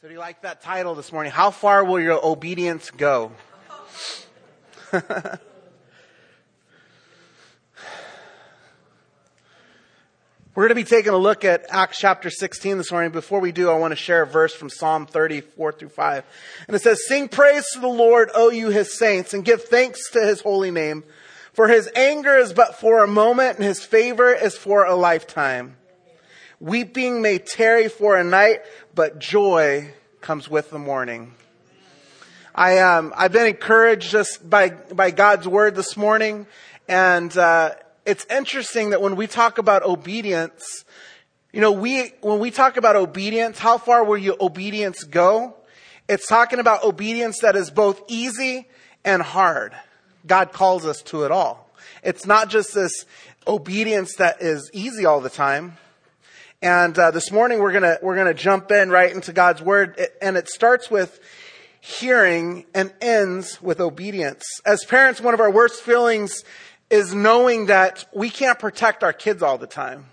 So 0.00 0.06
do 0.06 0.14
you 0.14 0.20
like 0.20 0.42
that 0.42 0.62
title 0.62 0.94
this 0.94 1.10
morning? 1.10 1.32
How 1.32 1.50
far 1.50 1.84
will 1.84 1.98
your 1.98 2.24
obedience 2.24 2.92
go? 2.92 3.32
We're 4.92 5.02
going 10.54 10.68
to 10.68 10.76
be 10.76 10.84
taking 10.84 11.12
a 11.12 11.18
look 11.18 11.44
at 11.44 11.66
Acts 11.68 11.98
chapter 11.98 12.30
16 12.30 12.78
this 12.78 12.92
morning. 12.92 13.10
Before 13.10 13.40
we 13.40 13.50
do, 13.50 13.70
I 13.70 13.76
want 13.76 13.90
to 13.90 13.96
share 13.96 14.22
a 14.22 14.26
verse 14.26 14.54
from 14.54 14.70
Psalm 14.70 15.04
34 15.04 15.72
through 15.72 15.88
5. 15.88 16.24
And 16.68 16.76
it 16.76 16.82
says, 16.82 17.04
Sing 17.08 17.26
praise 17.26 17.66
to 17.72 17.80
the 17.80 17.88
Lord, 17.88 18.30
O 18.36 18.50
you 18.50 18.68
his 18.68 18.96
saints, 18.96 19.34
and 19.34 19.44
give 19.44 19.64
thanks 19.64 20.12
to 20.12 20.24
his 20.24 20.42
holy 20.42 20.70
name. 20.70 21.02
For 21.52 21.66
his 21.66 21.90
anger 21.96 22.36
is 22.36 22.52
but 22.52 22.76
for 22.76 23.02
a 23.02 23.08
moment, 23.08 23.56
and 23.56 23.64
his 23.64 23.84
favor 23.84 24.32
is 24.32 24.56
for 24.56 24.84
a 24.84 24.94
lifetime. 24.94 25.76
Weeping 26.60 27.22
may 27.22 27.38
tarry 27.38 27.88
for 27.88 28.16
a 28.16 28.24
night, 28.24 28.62
but 28.92 29.20
joy 29.20 29.92
comes 30.20 30.50
with 30.50 30.70
the 30.70 30.78
morning. 30.78 31.34
I, 32.52 32.78
um, 32.78 33.14
I've 33.16 33.30
been 33.30 33.46
encouraged 33.46 34.10
just 34.10 34.50
by, 34.50 34.70
by 34.70 35.12
God's 35.12 35.46
word 35.46 35.76
this 35.76 35.96
morning. 35.96 36.48
And, 36.88 37.36
uh, 37.38 37.74
it's 38.04 38.26
interesting 38.26 38.90
that 38.90 39.00
when 39.00 39.14
we 39.14 39.28
talk 39.28 39.58
about 39.58 39.84
obedience, 39.84 40.84
you 41.52 41.60
know, 41.60 41.70
we, 41.70 42.08
when 42.22 42.40
we 42.40 42.50
talk 42.50 42.76
about 42.76 42.96
obedience, 42.96 43.60
how 43.60 43.78
far 43.78 44.02
will 44.02 44.18
your 44.18 44.36
obedience 44.40 45.04
go? 45.04 45.54
It's 46.08 46.26
talking 46.26 46.58
about 46.58 46.82
obedience 46.82 47.40
that 47.40 47.54
is 47.54 47.70
both 47.70 48.02
easy 48.08 48.66
and 49.04 49.22
hard. 49.22 49.74
God 50.26 50.50
calls 50.52 50.86
us 50.86 51.02
to 51.02 51.22
it 51.22 51.30
all. 51.30 51.70
It's 52.02 52.26
not 52.26 52.48
just 52.48 52.74
this 52.74 53.04
obedience 53.46 54.16
that 54.16 54.42
is 54.42 54.70
easy 54.72 55.04
all 55.04 55.20
the 55.20 55.30
time. 55.30 55.76
And 56.60 56.98
uh, 56.98 57.12
this 57.12 57.30
morning 57.30 57.60
we're 57.60 57.72
gonna 57.72 57.98
we're 58.02 58.16
gonna 58.16 58.34
jump 58.34 58.72
in 58.72 58.90
right 58.90 59.12
into 59.12 59.32
God's 59.32 59.62
word, 59.62 59.96
and 60.20 60.36
it 60.36 60.48
starts 60.48 60.90
with 60.90 61.20
hearing 61.80 62.66
and 62.74 62.92
ends 63.00 63.62
with 63.62 63.80
obedience. 63.80 64.44
As 64.66 64.84
parents, 64.84 65.20
one 65.20 65.34
of 65.34 65.40
our 65.40 65.52
worst 65.52 65.82
feelings 65.82 66.42
is 66.90 67.14
knowing 67.14 67.66
that 67.66 68.06
we 68.12 68.28
can't 68.28 68.58
protect 68.58 69.04
our 69.04 69.12
kids 69.12 69.40
all 69.40 69.56
the 69.56 69.68
time. 69.68 70.06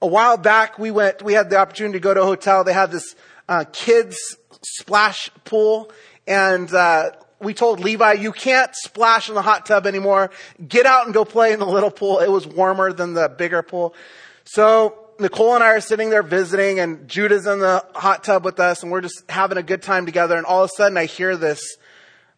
A 0.00 0.06
while 0.06 0.36
back, 0.36 0.78
we 0.78 0.92
went. 0.92 1.20
We 1.20 1.32
had 1.32 1.50
the 1.50 1.56
opportunity 1.56 1.98
to 1.98 2.02
go 2.02 2.14
to 2.14 2.22
a 2.22 2.26
hotel. 2.26 2.62
They 2.62 2.72
had 2.72 2.92
this 2.92 3.16
uh, 3.48 3.64
kids 3.72 4.16
splash 4.62 5.30
pool, 5.44 5.90
and 6.28 6.72
uh, 6.72 7.10
we 7.40 7.54
told 7.54 7.80
Levi, 7.80 8.12
"You 8.12 8.30
can't 8.30 8.72
splash 8.76 9.28
in 9.28 9.34
the 9.34 9.42
hot 9.42 9.66
tub 9.66 9.84
anymore. 9.84 10.30
Get 10.68 10.86
out 10.86 11.06
and 11.06 11.12
go 11.12 11.24
play 11.24 11.52
in 11.52 11.58
the 11.58 11.66
little 11.66 11.90
pool. 11.90 12.20
It 12.20 12.30
was 12.30 12.46
warmer 12.46 12.92
than 12.92 13.14
the 13.14 13.28
bigger 13.28 13.64
pool." 13.64 13.96
So 14.44 15.05
Nicole 15.18 15.54
and 15.54 15.64
I 15.64 15.72
are 15.72 15.80
sitting 15.80 16.10
there 16.10 16.22
visiting 16.22 16.78
and 16.78 17.08
Judah's 17.08 17.46
in 17.46 17.60
the 17.60 17.84
hot 17.94 18.24
tub 18.24 18.44
with 18.44 18.60
us 18.60 18.82
and 18.82 18.92
we're 18.92 19.00
just 19.00 19.24
having 19.30 19.58
a 19.58 19.62
good 19.62 19.82
time 19.82 20.06
together. 20.06 20.36
And 20.36 20.44
all 20.44 20.64
of 20.64 20.70
a 20.70 20.74
sudden 20.76 20.96
I 20.98 21.06
hear 21.06 21.36
this 21.36 21.76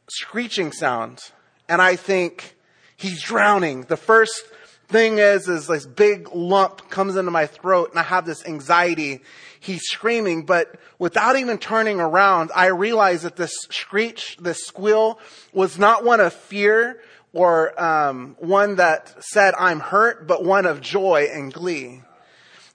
screeching 0.09 0.73
sound 0.73 1.21
and 1.69 1.83
I 1.83 1.97
think 1.97 2.57
he's 2.97 3.23
drowning. 3.23 3.83
The 3.83 3.97
first 3.97 4.45
thing 4.89 5.19
is, 5.19 5.49
is 5.49 5.67
this 5.67 5.87
big 5.87 6.29
lump 6.35 6.89
comes 6.89 7.17
into 7.17 7.31
my 7.31 7.47
throat 7.47 7.91
and 7.91 7.99
I 7.99 8.05
have 8.05 8.25
this 8.27 8.45
anxiety. 8.47 9.21
He's 9.61 9.83
screaming, 9.83 10.47
but 10.47 10.77
without 10.99 11.37
even 11.37 11.59
turning 11.59 12.01
around, 12.01 12.51
I 12.55 12.67
realize 12.67 13.23
that 13.23 13.37
this 13.37 13.55
screech, 13.71 14.37
this 14.41 14.65
squeal 14.65 15.19
was 15.53 15.79
not 15.79 16.05
one 16.05 16.21
of 16.21 16.33
fear 16.33 17.01
or 17.33 17.81
um, 17.83 18.37
one 18.39 18.77
that 18.77 19.23
said 19.23 19.55
I'm 19.59 19.81
hurt, 19.81 20.27
but 20.27 20.45
one 20.45 20.65
of 20.65 20.81
joy 20.81 21.29
and 21.33 21.53
glee. 21.53 22.03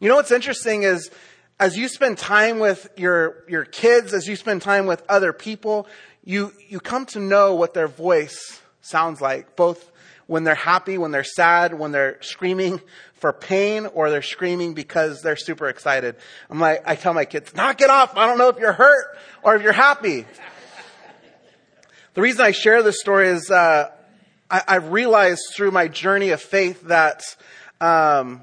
You 0.04 0.09
know 0.09 0.16
what's 0.16 0.32
interesting 0.32 0.84
is 0.84 1.09
as 1.62 1.78
you 1.78 1.88
spend 1.88 2.18
time 2.18 2.59
with 2.59 2.90
your, 2.98 3.46
your 3.48 3.64
kids, 3.64 4.14
as 4.14 4.28
you 4.28 4.36
spend 4.36 4.62
time 4.62 4.86
with 4.86 5.02
other 5.08 5.32
people, 5.32 5.88
you, 6.26 6.52
you 6.68 6.82
come 6.82 7.06
to 7.06 7.22
know 7.22 7.56
what 7.56 7.73
their 7.73 7.88
voice 7.88 8.62
sounds 8.82 9.22
like, 9.22 9.56
both 9.56 9.94
when 10.28 10.44
they're 10.44 10.55
happy, 10.55 10.98
when 10.98 11.11
they're 11.11 11.23
sad, 11.23 11.80
when 11.80 11.94
they're 11.94 12.17
screaming 12.22 12.82
for 13.14 13.32
pain, 13.32 13.86
or 13.86 14.10
they're 14.10 14.22
screaming 14.22 14.73
because 14.73 15.22
they're 15.22 15.38
super 15.38 15.70
excited. 15.70 16.17
I'm 16.50 16.60
like, 16.60 16.83
I 16.86 16.95
tell 16.95 17.14
my 17.14 17.23
kids, 17.23 17.56
knock 17.56 17.80
it 17.80 17.89
off. 17.89 18.17
I 18.17 18.27
don't 18.27 18.38
know 18.38 18.50
if 18.50 18.58
you're 18.58 18.73
hurt 18.73 19.17
or 19.42 19.56
if 19.56 19.61
you're 19.61 19.72
happy. 19.72 20.26
the 22.14 22.22
reason 22.22 22.42
I 22.42 22.52
share 22.52 22.83
this 22.83 23.00
story 23.00 23.30
is, 23.30 23.50
uh, 23.50 23.89
I, 24.52 24.64
I 24.67 24.76
realized 24.76 25.44
through 25.56 25.72
my 25.72 25.88
journey 25.88 26.32
of 26.32 26.42
faith 26.42 26.82
that, 26.89 27.23
um, 27.80 28.42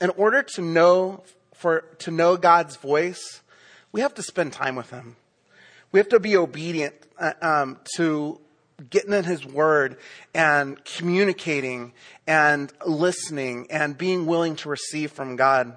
in 0.00 0.10
order 0.10 0.42
to 0.42 0.62
know 0.62 1.22
for 1.54 1.80
to 1.98 2.10
know 2.10 2.36
God's 2.36 2.76
voice, 2.76 3.42
we 3.90 4.00
have 4.00 4.14
to 4.14 4.22
spend 4.22 4.52
time 4.52 4.76
with 4.76 4.90
Him. 4.90 5.16
We 5.90 5.98
have 5.98 6.08
to 6.10 6.20
be 6.20 6.36
obedient 6.36 6.94
uh, 7.18 7.32
um, 7.42 7.78
to 7.96 8.40
getting 8.90 9.12
in 9.12 9.24
His 9.24 9.44
Word 9.44 9.96
and 10.34 10.82
communicating 10.84 11.92
and 12.26 12.72
listening 12.86 13.66
and 13.70 13.98
being 13.98 14.26
willing 14.26 14.56
to 14.56 14.68
receive 14.68 15.12
from 15.12 15.36
God. 15.36 15.76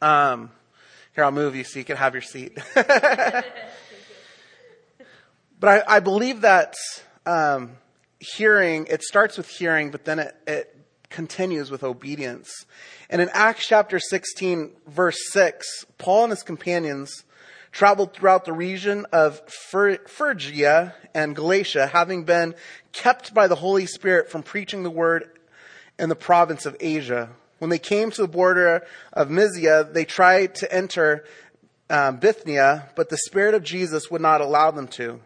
Um, 0.00 0.50
here, 1.14 1.24
I'll 1.24 1.30
move 1.30 1.54
you 1.54 1.62
so 1.62 1.78
you 1.78 1.84
can 1.84 1.96
have 1.96 2.14
your 2.14 2.22
seat. 2.22 2.58
but 2.74 3.44
I, 5.62 5.82
I, 5.86 6.00
believe 6.00 6.40
that 6.40 6.74
um, 7.26 7.76
hearing, 8.18 8.86
it 8.88 9.02
starts 9.02 9.36
with 9.36 9.48
hearing, 9.48 9.90
but 9.90 10.04
then 10.04 10.18
it, 10.18 10.34
it 10.46 10.81
continues 11.12 11.70
with 11.70 11.84
obedience. 11.84 12.66
And 13.08 13.22
in 13.22 13.28
Acts 13.32 13.66
chapter 13.66 14.00
16, 14.00 14.72
verse 14.88 15.18
6, 15.30 15.86
Paul 15.98 16.24
and 16.24 16.30
his 16.32 16.42
companions 16.42 17.24
traveled 17.70 18.12
throughout 18.12 18.44
the 18.44 18.52
region 18.52 19.06
of 19.12 19.40
Phrygia 19.48 20.94
and 21.14 21.36
Galatia, 21.36 21.86
having 21.86 22.24
been 22.24 22.54
kept 22.92 23.32
by 23.32 23.46
the 23.46 23.54
Holy 23.54 23.86
Spirit 23.86 24.30
from 24.30 24.42
preaching 24.42 24.82
the 24.82 24.90
word 24.90 25.30
in 25.98 26.08
the 26.08 26.16
province 26.16 26.66
of 26.66 26.76
Asia. 26.80 27.30
When 27.58 27.70
they 27.70 27.78
came 27.78 28.10
to 28.10 28.22
the 28.22 28.28
border 28.28 28.84
of 29.12 29.30
Mysia, 29.30 29.88
they 29.90 30.04
tried 30.04 30.54
to 30.56 30.72
enter 30.74 31.24
um, 31.88 32.16
Bithynia, 32.16 32.90
but 32.96 33.08
the 33.08 33.18
Spirit 33.18 33.54
of 33.54 33.62
Jesus 33.62 34.10
would 34.10 34.22
not 34.22 34.40
allow 34.40 34.70
them 34.70 34.88
to. 34.88 35.20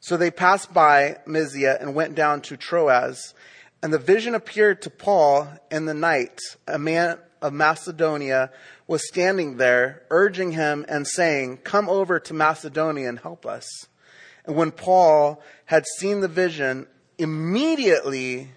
So 0.00 0.16
they 0.16 0.30
passed 0.30 0.72
by 0.72 1.18
Mysia 1.26 1.78
and 1.80 1.94
went 1.94 2.14
down 2.14 2.40
to 2.42 2.56
Troas. 2.56 3.34
And 3.82 3.92
the 3.92 3.98
vision 3.98 4.34
appeared 4.34 4.82
to 4.82 4.90
Paul 4.90 5.48
in 5.70 5.86
the 5.86 5.94
night. 5.94 6.40
A 6.66 6.78
man 6.78 7.18
of 7.40 7.52
Macedonia 7.52 8.50
was 8.86 9.06
standing 9.06 9.56
there, 9.56 10.02
urging 10.10 10.52
him 10.52 10.84
and 10.88 11.06
saying, 11.06 11.58
Come 11.58 11.88
over 11.88 12.18
to 12.18 12.34
Macedonia 12.34 13.08
and 13.08 13.20
help 13.20 13.46
us. 13.46 13.86
And 14.44 14.56
when 14.56 14.72
Paul 14.72 15.42
had 15.66 15.84
seen 15.98 16.20
the 16.20 16.28
vision, 16.28 16.86
immediately 17.18 18.48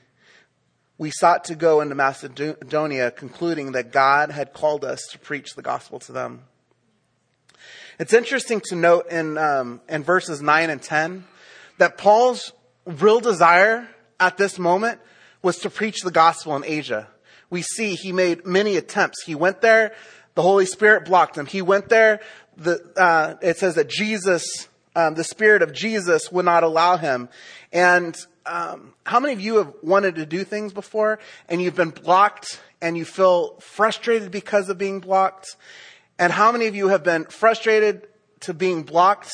we 0.98 1.12
sought 1.12 1.44
to 1.46 1.56
go 1.56 1.82
into 1.82 1.96
Macedonia, 1.96 3.12
concluding 3.12 3.74
that 3.74 3.92
God 3.92 4.32
had 4.32 4.54
called 4.54 4.86
us 4.86 5.02
to 5.12 5.20
preach 5.20 5.56
the 5.56 5.62
gospel 5.62 6.00
to 6.00 6.12
them. 6.12 6.44
It's 8.00 8.14
interesting 8.14 8.62
to 8.66 8.76
note 8.76 9.12
in, 9.12 9.38
um, 9.38 9.82
in 9.90 10.04
verses 10.04 10.42
9 10.42 10.70
and 10.70 10.82
10 10.82 11.26
that 11.78 11.98
Paul's 11.98 12.54
real 12.86 13.20
desire 13.20 13.88
at 14.22 14.38
this 14.38 14.58
moment 14.60 15.02
was 15.42 15.58
to 15.58 15.70
preach 15.70 16.02
the 16.04 16.12
gospel 16.12 16.56
in 16.56 16.64
Asia. 16.64 17.08
We 17.50 17.64
see 17.64 17.96
he 17.96 18.14
made 18.14 18.46
many 18.46 18.78
attempts. 18.78 19.24
He 19.24 19.36
went 19.36 19.60
there, 19.60 19.94
the 20.36 20.44
Holy 20.44 20.66
Spirit 20.66 21.04
blocked 21.04 21.38
him. 21.38 21.48
He 21.48 21.62
went 21.62 21.90
there, 21.90 22.22
the, 22.56 22.80
uh, 22.96 23.36
it 23.42 23.58
says 23.58 23.76
that 23.76 23.90
Jesus, 23.90 24.70
um, 24.96 25.16
the 25.16 25.24
Spirit 25.24 25.64
of 25.64 25.74
Jesus 25.74 26.32
would 26.32 26.46
not 26.46 26.64
allow 26.64 26.96
him. 26.96 27.28
And 27.74 28.16
um, 28.46 28.94
how 29.06 29.20
many 29.20 29.34
of 29.34 29.42
you 29.42 29.58
have 29.58 29.74
wanted 29.82 30.16
to 30.16 30.26
do 30.26 30.44
things 30.44 30.72
before 30.72 31.20
and 31.50 31.62
you've 31.62 31.76
been 31.76 31.90
blocked 31.90 32.62
and 32.82 32.96
you 32.96 33.06
feel 33.06 33.56
frustrated 33.60 34.32
because 34.32 34.70
of 34.70 34.78
being 34.78 35.00
blocked? 35.00 35.58
And 36.20 36.32
how 36.32 36.52
many 36.52 36.68
of 36.68 36.76
you 36.76 36.90
have 36.90 37.04
been 37.04 37.26
frustrated 37.26 38.08
to 38.42 38.54
being 38.54 38.84
blocked 38.84 39.32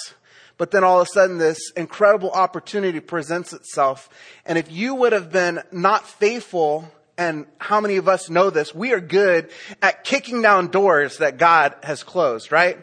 but 0.58 0.72
then 0.72 0.84
all 0.84 1.00
of 1.02 1.08
a 1.08 1.12
sudden 1.12 1.38
this 1.38 1.72
incredible 1.76 2.32
opportunity 2.32 3.00
presents 3.00 3.54
itself. 3.54 4.10
And 4.46 4.58
if 4.58 4.72
you 4.72 4.96
would 4.96 5.14
have 5.14 5.32
been 5.32 5.62
not 5.72 6.08
faithful, 6.08 6.92
and 7.18 7.48
how 7.58 7.82
many 7.82 7.98
of 7.98 8.08
us 8.08 8.30
know 8.30 8.50
this? 8.50 8.76
We 8.76 8.94
are 8.94 9.00
good 9.00 9.50
at 9.82 10.04
kicking 10.04 10.42
down 10.42 10.68
doors 10.68 11.18
that 11.18 11.38
God 11.38 11.76
has 11.84 12.04
closed, 12.04 12.52
right? 12.52 12.78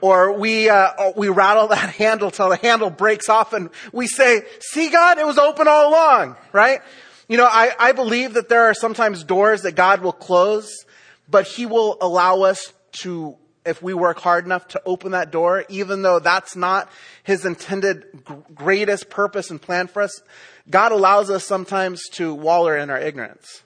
Or 0.00 0.32
we, 0.38 0.68
uh, 0.68 1.12
we 1.16 1.28
rattle 1.28 1.68
that 1.68 1.90
handle 1.96 2.30
till 2.30 2.48
the 2.48 2.56
handle 2.56 2.90
breaks 2.90 3.28
off 3.28 3.52
and 3.52 3.70
we 3.92 4.06
say, 4.06 4.42
see 4.60 4.90
God, 4.90 5.18
it 5.18 5.26
was 5.26 5.38
open 5.38 5.68
all 5.68 5.90
along, 5.90 6.36
right? 6.52 6.80
You 7.28 7.36
know, 7.36 7.46
I, 7.46 7.72
I 7.78 7.92
believe 7.92 8.34
that 8.34 8.48
there 8.48 8.64
are 8.64 8.74
sometimes 8.74 9.24
doors 9.24 9.62
that 9.62 9.72
God 9.72 10.02
will 10.02 10.12
close, 10.12 10.84
but 11.28 11.46
He 11.46 11.66
will 11.66 11.98
allow 12.00 12.42
us 12.42 12.72
to 13.00 13.36
if 13.64 13.82
we 13.82 13.94
work 13.94 14.18
hard 14.18 14.44
enough 14.44 14.68
to 14.68 14.82
open 14.84 15.12
that 15.12 15.30
door, 15.30 15.64
even 15.68 16.02
though 16.02 16.18
that's 16.18 16.56
not 16.56 16.90
his 17.22 17.44
intended 17.44 18.24
greatest 18.54 19.08
purpose 19.08 19.50
and 19.50 19.60
plan 19.60 19.86
for 19.86 20.02
us, 20.02 20.20
God 20.68 20.92
allows 20.92 21.30
us 21.30 21.44
sometimes 21.44 22.08
to 22.12 22.34
waller 22.34 22.76
in 22.76 22.90
our 22.90 22.98
ignorance. 22.98 23.62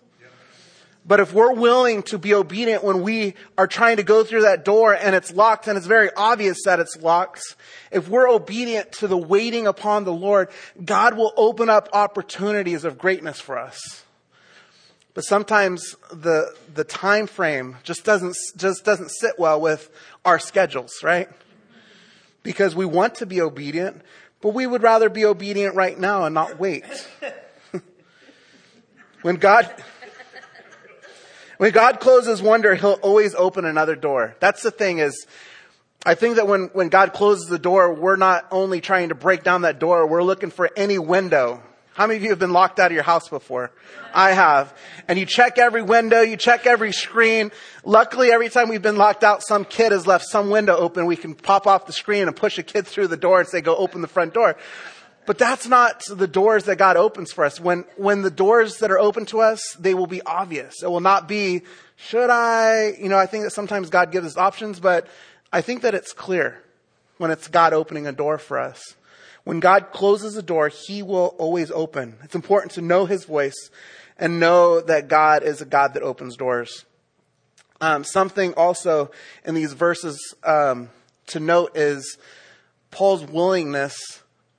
But 1.06 1.20
if 1.20 1.32
we're 1.32 1.52
willing 1.52 2.02
to 2.04 2.18
be 2.18 2.34
obedient 2.34 2.82
when 2.82 3.02
we 3.02 3.34
are 3.56 3.68
trying 3.68 3.98
to 3.98 4.02
go 4.02 4.24
through 4.24 4.42
that 4.42 4.64
door 4.64 4.92
and 4.92 5.14
it's 5.14 5.32
locked 5.32 5.68
and 5.68 5.78
it's 5.78 5.86
very 5.86 6.10
obvious 6.16 6.58
that 6.64 6.80
it's 6.80 6.96
locked, 6.96 7.54
if 7.92 8.08
we're 8.08 8.28
obedient 8.28 8.90
to 8.92 9.06
the 9.06 9.16
waiting 9.16 9.68
upon 9.68 10.02
the 10.02 10.12
Lord, 10.12 10.48
God 10.84 11.16
will 11.16 11.32
open 11.36 11.70
up 11.70 11.88
opportunities 11.92 12.84
of 12.84 12.98
greatness 12.98 13.40
for 13.40 13.56
us. 13.56 14.02
But 15.16 15.24
sometimes 15.24 15.96
the, 16.12 16.54
the 16.74 16.84
time 16.84 17.26
frame 17.26 17.78
just 17.82 18.04
doesn't, 18.04 18.36
just 18.54 18.84
doesn't 18.84 19.10
sit 19.10 19.38
well 19.38 19.58
with 19.58 19.88
our 20.26 20.38
schedules, 20.38 21.02
right? 21.02 21.30
Because 22.42 22.76
we 22.76 22.84
want 22.84 23.14
to 23.16 23.26
be 23.26 23.40
obedient, 23.40 24.02
but 24.42 24.50
we 24.50 24.66
would 24.66 24.82
rather 24.82 25.08
be 25.08 25.24
obedient 25.24 25.74
right 25.74 25.98
now 25.98 26.24
and 26.24 26.34
not 26.34 26.58
wait. 26.58 26.84
when 29.22 29.36
God, 29.36 29.74
when 31.56 31.70
God 31.70 31.98
closes 31.98 32.42
one 32.42 32.60
door, 32.60 32.74
He'll 32.74 33.00
always 33.00 33.34
open 33.34 33.64
another 33.64 33.96
door. 33.96 34.36
That's 34.38 34.62
the 34.62 34.70
thing 34.70 34.98
is, 34.98 35.26
I 36.04 36.14
think 36.14 36.36
that 36.36 36.46
when, 36.46 36.64
when 36.74 36.90
God 36.90 37.14
closes 37.14 37.48
the 37.48 37.58
door, 37.58 37.94
we're 37.94 38.16
not 38.16 38.46
only 38.50 38.82
trying 38.82 39.08
to 39.08 39.14
break 39.14 39.44
down 39.44 39.62
that 39.62 39.78
door, 39.78 40.06
we're 40.06 40.22
looking 40.22 40.50
for 40.50 40.68
any 40.76 40.98
window. 40.98 41.62
How 41.96 42.06
many 42.06 42.18
of 42.18 42.24
you 42.24 42.28
have 42.28 42.38
been 42.38 42.52
locked 42.52 42.78
out 42.78 42.88
of 42.88 42.92
your 42.92 43.04
house 43.04 43.30
before? 43.30 43.70
I 44.12 44.32
have. 44.32 44.76
And 45.08 45.18
you 45.18 45.24
check 45.24 45.56
every 45.56 45.80
window, 45.80 46.20
you 46.20 46.36
check 46.36 46.66
every 46.66 46.92
screen. 46.92 47.50
Luckily, 47.84 48.30
every 48.30 48.50
time 48.50 48.68
we've 48.68 48.82
been 48.82 48.98
locked 48.98 49.24
out, 49.24 49.42
some 49.42 49.64
kid 49.64 49.92
has 49.92 50.06
left 50.06 50.26
some 50.26 50.50
window 50.50 50.76
open. 50.76 51.06
We 51.06 51.16
can 51.16 51.34
pop 51.34 51.66
off 51.66 51.86
the 51.86 51.94
screen 51.94 52.28
and 52.28 52.36
push 52.36 52.58
a 52.58 52.62
kid 52.62 52.86
through 52.86 53.06
the 53.06 53.16
door 53.16 53.40
and 53.40 53.48
say, 53.48 53.62
go 53.62 53.74
open 53.74 54.02
the 54.02 54.08
front 54.08 54.34
door. 54.34 54.58
But 55.24 55.38
that's 55.38 55.66
not 55.66 56.04
the 56.04 56.26
doors 56.26 56.64
that 56.64 56.76
God 56.76 56.98
opens 56.98 57.32
for 57.32 57.46
us. 57.46 57.58
When, 57.58 57.86
when 57.96 58.20
the 58.20 58.30
doors 58.30 58.76
that 58.80 58.90
are 58.90 58.98
open 58.98 59.24
to 59.26 59.40
us, 59.40 59.74
they 59.80 59.94
will 59.94 60.06
be 60.06 60.20
obvious. 60.20 60.82
It 60.82 60.90
will 60.90 61.00
not 61.00 61.26
be, 61.26 61.62
should 61.96 62.28
I? 62.28 62.94
You 63.00 63.08
know, 63.08 63.16
I 63.16 63.24
think 63.24 63.44
that 63.44 63.52
sometimes 63.52 63.88
God 63.88 64.12
gives 64.12 64.26
us 64.26 64.36
options, 64.36 64.80
but 64.80 65.06
I 65.50 65.62
think 65.62 65.80
that 65.80 65.94
it's 65.94 66.12
clear 66.12 66.62
when 67.16 67.30
it's 67.30 67.48
God 67.48 67.72
opening 67.72 68.06
a 68.06 68.12
door 68.12 68.36
for 68.36 68.58
us. 68.58 68.96
When 69.46 69.60
God 69.60 69.92
closes 69.92 70.36
a 70.36 70.42
door, 70.42 70.66
He 70.66 71.04
will 71.04 71.36
always 71.38 71.70
open. 71.70 72.16
It's 72.24 72.34
important 72.34 72.72
to 72.72 72.82
know 72.82 73.06
His 73.06 73.26
voice 73.26 73.70
and 74.18 74.40
know 74.40 74.80
that 74.80 75.06
God 75.06 75.44
is 75.44 75.60
a 75.60 75.64
God 75.64 75.94
that 75.94 76.02
opens 76.02 76.36
doors. 76.36 76.84
Um, 77.80 78.02
something 78.02 78.54
also 78.54 79.12
in 79.44 79.54
these 79.54 79.72
verses 79.72 80.34
um, 80.42 80.90
to 81.28 81.38
note 81.38 81.76
is 81.76 82.18
Paul's 82.90 83.22
willingness 83.22 83.96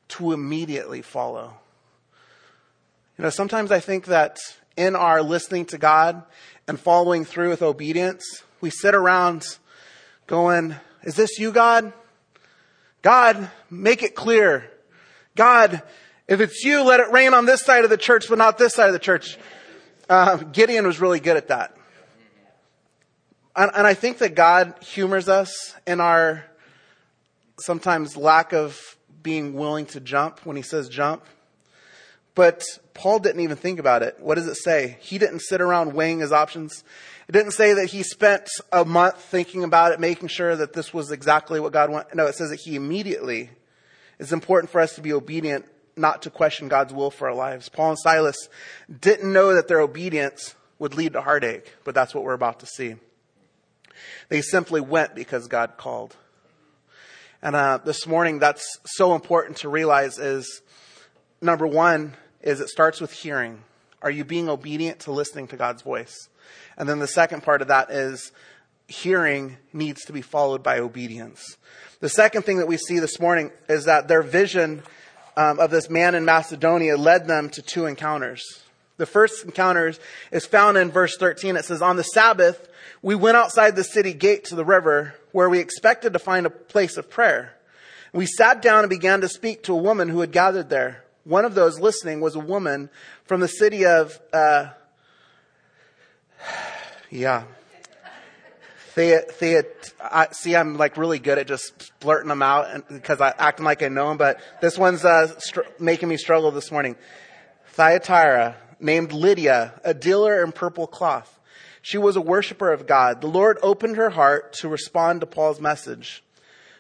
to 0.07 0.31
immediately 0.31 1.01
follow. 1.01 1.55
You 3.17 3.23
know, 3.23 3.29
sometimes 3.29 3.73
I 3.73 3.81
think 3.81 4.05
that 4.05 4.39
in 4.77 4.95
our 4.95 5.21
listening 5.21 5.65
to 5.65 5.77
God 5.77 6.23
and 6.65 6.79
following 6.79 7.25
through 7.25 7.49
with 7.49 7.61
obedience, 7.61 8.23
we 8.61 8.69
sit 8.69 8.95
around 8.95 9.57
going, 10.27 10.77
Is 11.03 11.17
this 11.17 11.37
you, 11.37 11.51
God? 11.51 11.91
God, 13.01 13.51
make 13.69 14.01
it 14.01 14.15
clear. 14.15 14.71
God, 15.37 15.81
if 16.27 16.41
it's 16.41 16.63
you, 16.65 16.83
let 16.83 16.99
it 16.99 17.11
rain 17.11 17.33
on 17.33 17.45
this 17.45 17.61
side 17.61 17.85
of 17.85 17.89
the 17.89 17.97
church, 17.97 18.27
but 18.27 18.37
not 18.37 18.57
this 18.57 18.73
side 18.73 18.87
of 18.87 18.93
the 18.93 18.99
church. 18.99 19.37
Uh, 20.09 20.37
Gideon 20.37 20.85
was 20.85 20.99
really 20.99 21.21
good 21.21 21.37
at 21.37 21.47
that. 21.47 21.77
And, 23.55 23.71
and 23.73 23.87
I 23.87 23.93
think 23.93 24.17
that 24.17 24.35
God 24.35 24.73
humors 24.81 25.29
us 25.29 25.73
in 25.85 26.01
our 26.01 26.43
sometimes 27.59 28.17
lack 28.17 28.51
of 28.51 28.97
being 29.23 29.53
willing 29.53 29.85
to 29.87 29.99
jump 29.99 30.45
when 30.45 30.55
he 30.55 30.61
says 30.61 30.89
jump. 30.89 31.23
But 32.35 32.63
Paul 32.93 33.19
didn't 33.19 33.41
even 33.41 33.57
think 33.57 33.79
about 33.79 34.03
it. 34.03 34.17
What 34.19 34.35
does 34.35 34.47
it 34.47 34.57
say? 34.57 34.97
He 35.01 35.17
didn't 35.17 35.39
sit 35.39 35.59
around 35.59 35.93
weighing 35.93 36.19
his 36.19 36.31
options. 36.31 36.83
It 37.27 37.31
didn't 37.31 37.51
say 37.51 37.73
that 37.73 37.87
he 37.87 38.03
spent 38.03 38.47
a 38.71 38.85
month 38.85 39.17
thinking 39.17 39.63
about 39.63 39.91
it, 39.91 39.99
making 39.99 40.27
sure 40.29 40.55
that 40.55 40.73
this 40.73 40.93
was 40.93 41.11
exactly 41.11 41.59
what 41.59 41.73
God 41.73 41.89
wanted. 41.89 42.15
No, 42.15 42.25
it 42.27 42.35
says 42.35 42.51
that 42.51 42.59
he 42.59 42.75
immediately. 42.75 43.49
It's 44.19 44.31
important 44.31 44.71
for 44.71 44.81
us 44.81 44.95
to 44.95 45.01
be 45.01 45.13
obedient, 45.13 45.65
not 45.95 46.23
to 46.23 46.29
question 46.29 46.67
God's 46.67 46.93
will 46.93 47.11
for 47.11 47.29
our 47.29 47.35
lives. 47.35 47.69
Paul 47.69 47.91
and 47.91 47.99
Silas 47.99 48.49
didn't 48.99 49.31
know 49.31 49.53
that 49.53 49.67
their 49.67 49.79
obedience 49.79 50.55
would 50.79 50.95
lead 50.95 51.13
to 51.13 51.21
heartache, 51.21 51.73
but 51.83 51.95
that's 51.95 52.13
what 52.13 52.23
we're 52.23 52.33
about 52.33 52.59
to 52.61 52.65
see. 52.65 52.95
They 54.29 54.41
simply 54.41 54.81
went 54.81 55.15
because 55.15 55.47
God 55.47 55.77
called. 55.77 56.15
And 57.41 57.55
uh, 57.55 57.79
this 57.83 58.07
morning, 58.07 58.39
that's 58.39 58.79
so 58.85 59.15
important 59.15 59.57
to 59.57 59.69
realize 59.69 60.17
is 60.17 60.61
number 61.41 61.67
one 61.67 62.15
is 62.41 62.59
it 62.59 62.69
starts 62.69 63.01
with 63.01 63.11
hearing. 63.11 63.63
Are 64.01 64.11
you 64.11 64.23
being 64.23 64.49
obedient 64.49 65.01
to 65.01 65.11
listening 65.11 65.47
to 65.47 65.57
God's 65.57 65.81
voice? 65.81 66.29
And 66.77 66.87
then 66.87 66.99
the 66.99 67.07
second 67.07 67.43
part 67.43 67.61
of 67.61 67.67
that 67.69 67.91
is 67.91 68.31
hearing 68.87 69.57
needs 69.73 70.05
to 70.05 70.13
be 70.13 70.21
followed 70.21 70.63
by 70.63 70.79
obedience. 70.79 71.57
The 71.99 72.09
second 72.09 72.43
thing 72.43 72.57
that 72.57 72.67
we 72.67 72.77
see 72.77 72.99
this 72.99 73.19
morning 73.19 73.51
is 73.67 73.85
that 73.85 74.07
their 74.07 74.21
vision 74.21 74.83
um, 75.35 75.59
of 75.59 75.71
this 75.71 75.89
man 75.89 76.15
in 76.15 76.25
Macedonia 76.25 76.97
led 76.97 77.27
them 77.27 77.49
to 77.51 77.61
two 77.61 77.85
encounters. 77.85 78.43
The 78.97 79.05
first 79.05 79.45
encounter 79.45 79.93
is 80.31 80.45
found 80.45 80.77
in 80.77 80.89
verse 80.89 81.15
13. 81.17 81.55
It 81.55 81.65
says, 81.65 81.81
On 81.81 81.95
the 81.95 82.03
Sabbath, 82.03 82.67
we 83.01 83.13
went 83.13 83.37
outside 83.37 83.75
the 83.75 83.83
city 83.83 84.13
gate 84.13 84.45
to 84.45 84.55
the 84.55 84.65
river 84.65 85.13
where 85.31 85.49
we 85.49 85.59
expected 85.59 86.13
to 86.13 86.19
find 86.19 86.45
a 86.45 86.49
place 86.49 86.97
of 86.97 87.09
prayer. 87.09 87.53
We 88.13 88.25
sat 88.25 88.61
down 88.61 88.79
and 88.79 88.89
began 88.89 89.21
to 89.21 89.29
speak 89.29 89.63
to 89.63 89.73
a 89.73 89.81
woman 89.81 90.09
who 90.09 90.21
had 90.21 90.31
gathered 90.31 90.69
there. 90.69 91.03
One 91.23 91.45
of 91.45 91.53
those 91.53 91.79
listening 91.79 92.21
was 92.21 92.35
a 92.35 92.39
woman 92.39 92.89
from 93.25 93.41
the 93.41 93.47
city 93.47 93.85
of, 93.85 94.19
uh, 94.33 94.69
yeah. 97.11 97.43
I, 98.97 100.27
see, 100.31 100.55
I'm 100.55 100.77
like 100.77 100.97
really 100.97 101.19
good 101.19 101.37
at 101.37 101.47
just 101.47 101.91
blurting 101.99 102.29
them 102.29 102.41
out 102.41 102.87
because 102.89 103.21
I 103.21 103.33
acting 103.37 103.65
like 103.65 103.83
I 103.83 103.89
know 103.89 104.09
them, 104.09 104.17
but 104.17 104.39
this 104.61 104.77
one's 104.77 105.05
uh, 105.05 105.39
str- 105.39 105.61
making 105.79 106.09
me 106.09 106.17
struggle 106.17 106.51
this 106.51 106.71
morning. 106.71 106.95
Thyatira, 107.73 108.55
named 108.79 109.11
Lydia, 109.11 109.79
a 109.83 109.93
dealer 109.93 110.43
in 110.43 110.51
purple 110.51 110.87
cloth. 110.87 111.39
She 111.81 111.97
was 111.97 112.15
a 112.15 112.21
worshiper 112.21 112.71
of 112.71 112.87
God. 112.87 113.21
The 113.21 113.27
Lord 113.27 113.59
opened 113.61 113.97
her 113.97 114.09
heart 114.09 114.53
to 114.53 114.67
respond 114.67 115.21
to 115.21 115.27
Paul's 115.27 115.61
message. 115.61 116.23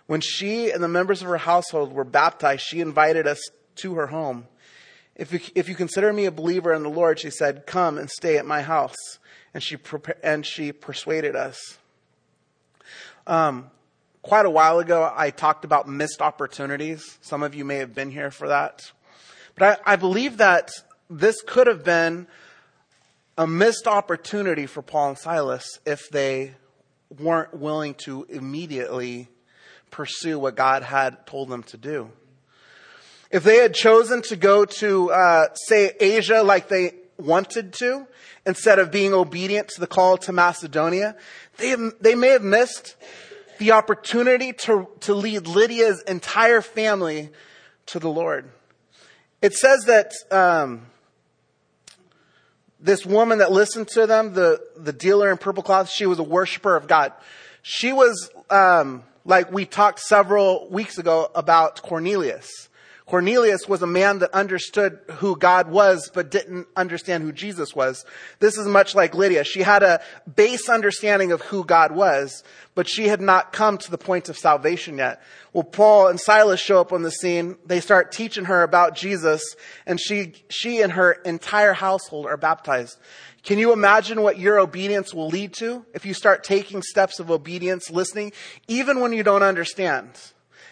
When 0.07 0.21
she 0.21 0.71
and 0.71 0.83
the 0.83 0.87
members 0.87 1.21
of 1.21 1.27
her 1.27 1.37
household 1.37 1.93
were 1.93 2.03
baptized, 2.03 2.63
she 2.63 2.81
invited 2.81 3.27
us 3.27 3.39
to 3.77 3.95
her 3.95 4.07
home. 4.07 4.47
If 5.15 5.33
you, 5.33 5.39
if 5.55 5.69
you 5.69 5.75
consider 5.75 6.11
me 6.13 6.25
a 6.25 6.31
believer 6.31 6.73
in 6.73 6.83
the 6.83 6.89
Lord, 6.89 7.19
she 7.19 7.29
said, 7.29 7.65
come 7.65 7.97
and 7.97 8.09
stay 8.09 8.37
at 8.37 8.45
my 8.45 8.61
house. 8.61 8.95
And 9.53 9.63
she, 9.63 9.77
and 10.23 10.45
she 10.45 10.71
persuaded 10.71 11.35
us. 11.35 11.77
Um, 13.27 13.69
quite 14.21 14.45
a 14.45 14.49
while 14.49 14.79
ago, 14.79 15.11
I 15.13 15.31
talked 15.31 15.65
about 15.65 15.85
missed 15.87 16.21
opportunities. 16.21 17.17
Some 17.21 17.43
of 17.43 17.53
you 17.53 17.65
may 17.65 17.75
have 17.75 17.93
been 17.93 18.09
here 18.09 18.31
for 18.31 18.47
that. 18.47 18.89
But 19.55 19.81
I, 19.85 19.93
I 19.93 19.95
believe 19.97 20.37
that 20.37 20.71
this 21.09 21.41
could 21.45 21.67
have 21.67 21.83
been 21.83 22.27
a 23.37 23.45
missed 23.45 23.85
opportunity 23.85 24.65
for 24.65 24.81
Paul 24.81 25.09
and 25.09 25.17
Silas 25.17 25.79
if 25.85 26.09
they 26.09 26.55
weren't 27.19 27.53
willing 27.53 27.95
to 27.95 28.25
immediately 28.29 29.27
pursue 29.91 30.39
what 30.39 30.55
God 30.55 30.83
had 30.83 31.27
told 31.27 31.49
them 31.49 31.63
to 31.63 31.77
do. 31.77 32.09
If 33.29 33.43
they 33.43 33.57
had 33.57 33.73
chosen 33.73 34.21
to 34.23 34.37
go 34.37 34.63
to, 34.63 35.11
uh, 35.11 35.47
say, 35.53 35.91
Asia 35.99 36.43
like 36.43 36.69
they 36.69 36.93
wanted 37.17 37.73
to, 37.73 38.07
instead 38.47 38.79
of 38.79 38.89
being 38.89 39.13
obedient 39.13 39.67
to 39.67 39.79
the 39.81 39.87
call 39.87 40.17
to 40.17 40.31
Macedonia, 40.31 41.15
they, 41.57 41.69
have, 41.69 41.93
they 41.99 42.15
may 42.15 42.29
have 42.29 42.41
missed 42.41 42.95
the 43.59 43.71
opportunity 43.71 44.53
to, 44.53 44.87
to 45.01 45.13
lead 45.13 45.45
Lydia's 45.47 46.01
entire 46.03 46.61
family 46.61 47.29
to 47.87 47.99
the 47.99 48.09
Lord. 48.09 48.49
It 49.41 49.53
says 49.53 49.83
that 49.85 50.13
um, 50.31 50.87
this 52.79 53.05
woman 53.05 53.39
that 53.39 53.51
listened 53.51 53.89
to 53.89 54.07
them, 54.07 54.33
the, 54.33 54.61
the 54.77 54.93
dealer 54.93 55.29
in 55.29 55.37
purple 55.37 55.63
cloth, 55.63 55.89
she 55.89 56.05
was 56.05 56.19
a 56.19 56.23
worshiper 56.23 56.75
of 56.75 56.87
God. 56.87 57.11
She 57.61 57.91
was, 57.91 58.31
um, 58.49 59.03
like 59.25 59.51
we 59.51 59.65
talked 59.65 59.99
several 59.99 60.69
weeks 60.69 60.97
ago 60.97 61.29
about 61.35 61.81
Cornelius. 61.81 62.66
Cornelius 63.07 63.69
was 63.69 63.81
a 63.81 63.87
man 63.87 64.19
that 64.19 64.33
understood 64.33 64.99
who 65.19 65.37
God 65.37 65.69
was, 65.69 66.11
but 66.13 66.29
didn't 66.29 66.67
understand 66.75 67.23
who 67.23 67.31
Jesus 67.31 67.73
was. 67.73 68.03
This 68.39 68.57
is 68.57 68.67
much 68.67 68.95
like 68.95 69.15
Lydia. 69.15 69.45
She 69.45 69.61
had 69.61 69.81
a 69.81 70.01
base 70.35 70.67
understanding 70.67 71.31
of 71.31 71.41
who 71.43 71.63
God 71.63 71.93
was, 71.93 72.43
but 72.75 72.89
she 72.89 73.07
had 73.07 73.21
not 73.21 73.53
come 73.53 73.77
to 73.77 73.89
the 73.89 73.97
point 73.97 74.27
of 74.27 74.37
salvation 74.37 74.97
yet. 74.97 75.21
Well, 75.53 75.63
Paul 75.63 76.07
and 76.07 76.19
Silas 76.19 76.59
show 76.59 76.81
up 76.81 76.91
on 76.91 77.01
the 77.01 77.09
scene. 77.09 77.55
They 77.65 77.79
start 77.79 78.11
teaching 78.11 78.43
her 78.45 78.61
about 78.61 78.93
Jesus, 78.93 79.41
and 79.85 80.01
she, 80.01 80.33
she 80.49 80.81
and 80.81 80.91
her 80.91 81.13
entire 81.13 81.73
household 81.73 82.25
are 82.25 82.35
baptized. 82.35 82.99
Can 83.41 83.57
you 83.57 83.71
imagine 83.71 84.21
what 84.21 84.37
your 84.37 84.59
obedience 84.59 85.13
will 85.13 85.29
lead 85.29 85.53
to 85.53 85.85
if 85.93 86.05
you 86.05 86.13
start 86.13 86.43
taking 86.43 86.81
steps 86.81 87.21
of 87.21 87.31
obedience, 87.31 87.89
listening, 87.89 88.33
even 88.67 88.99
when 88.99 89.13
you 89.13 89.23
don't 89.23 89.43
understand? 89.43 90.09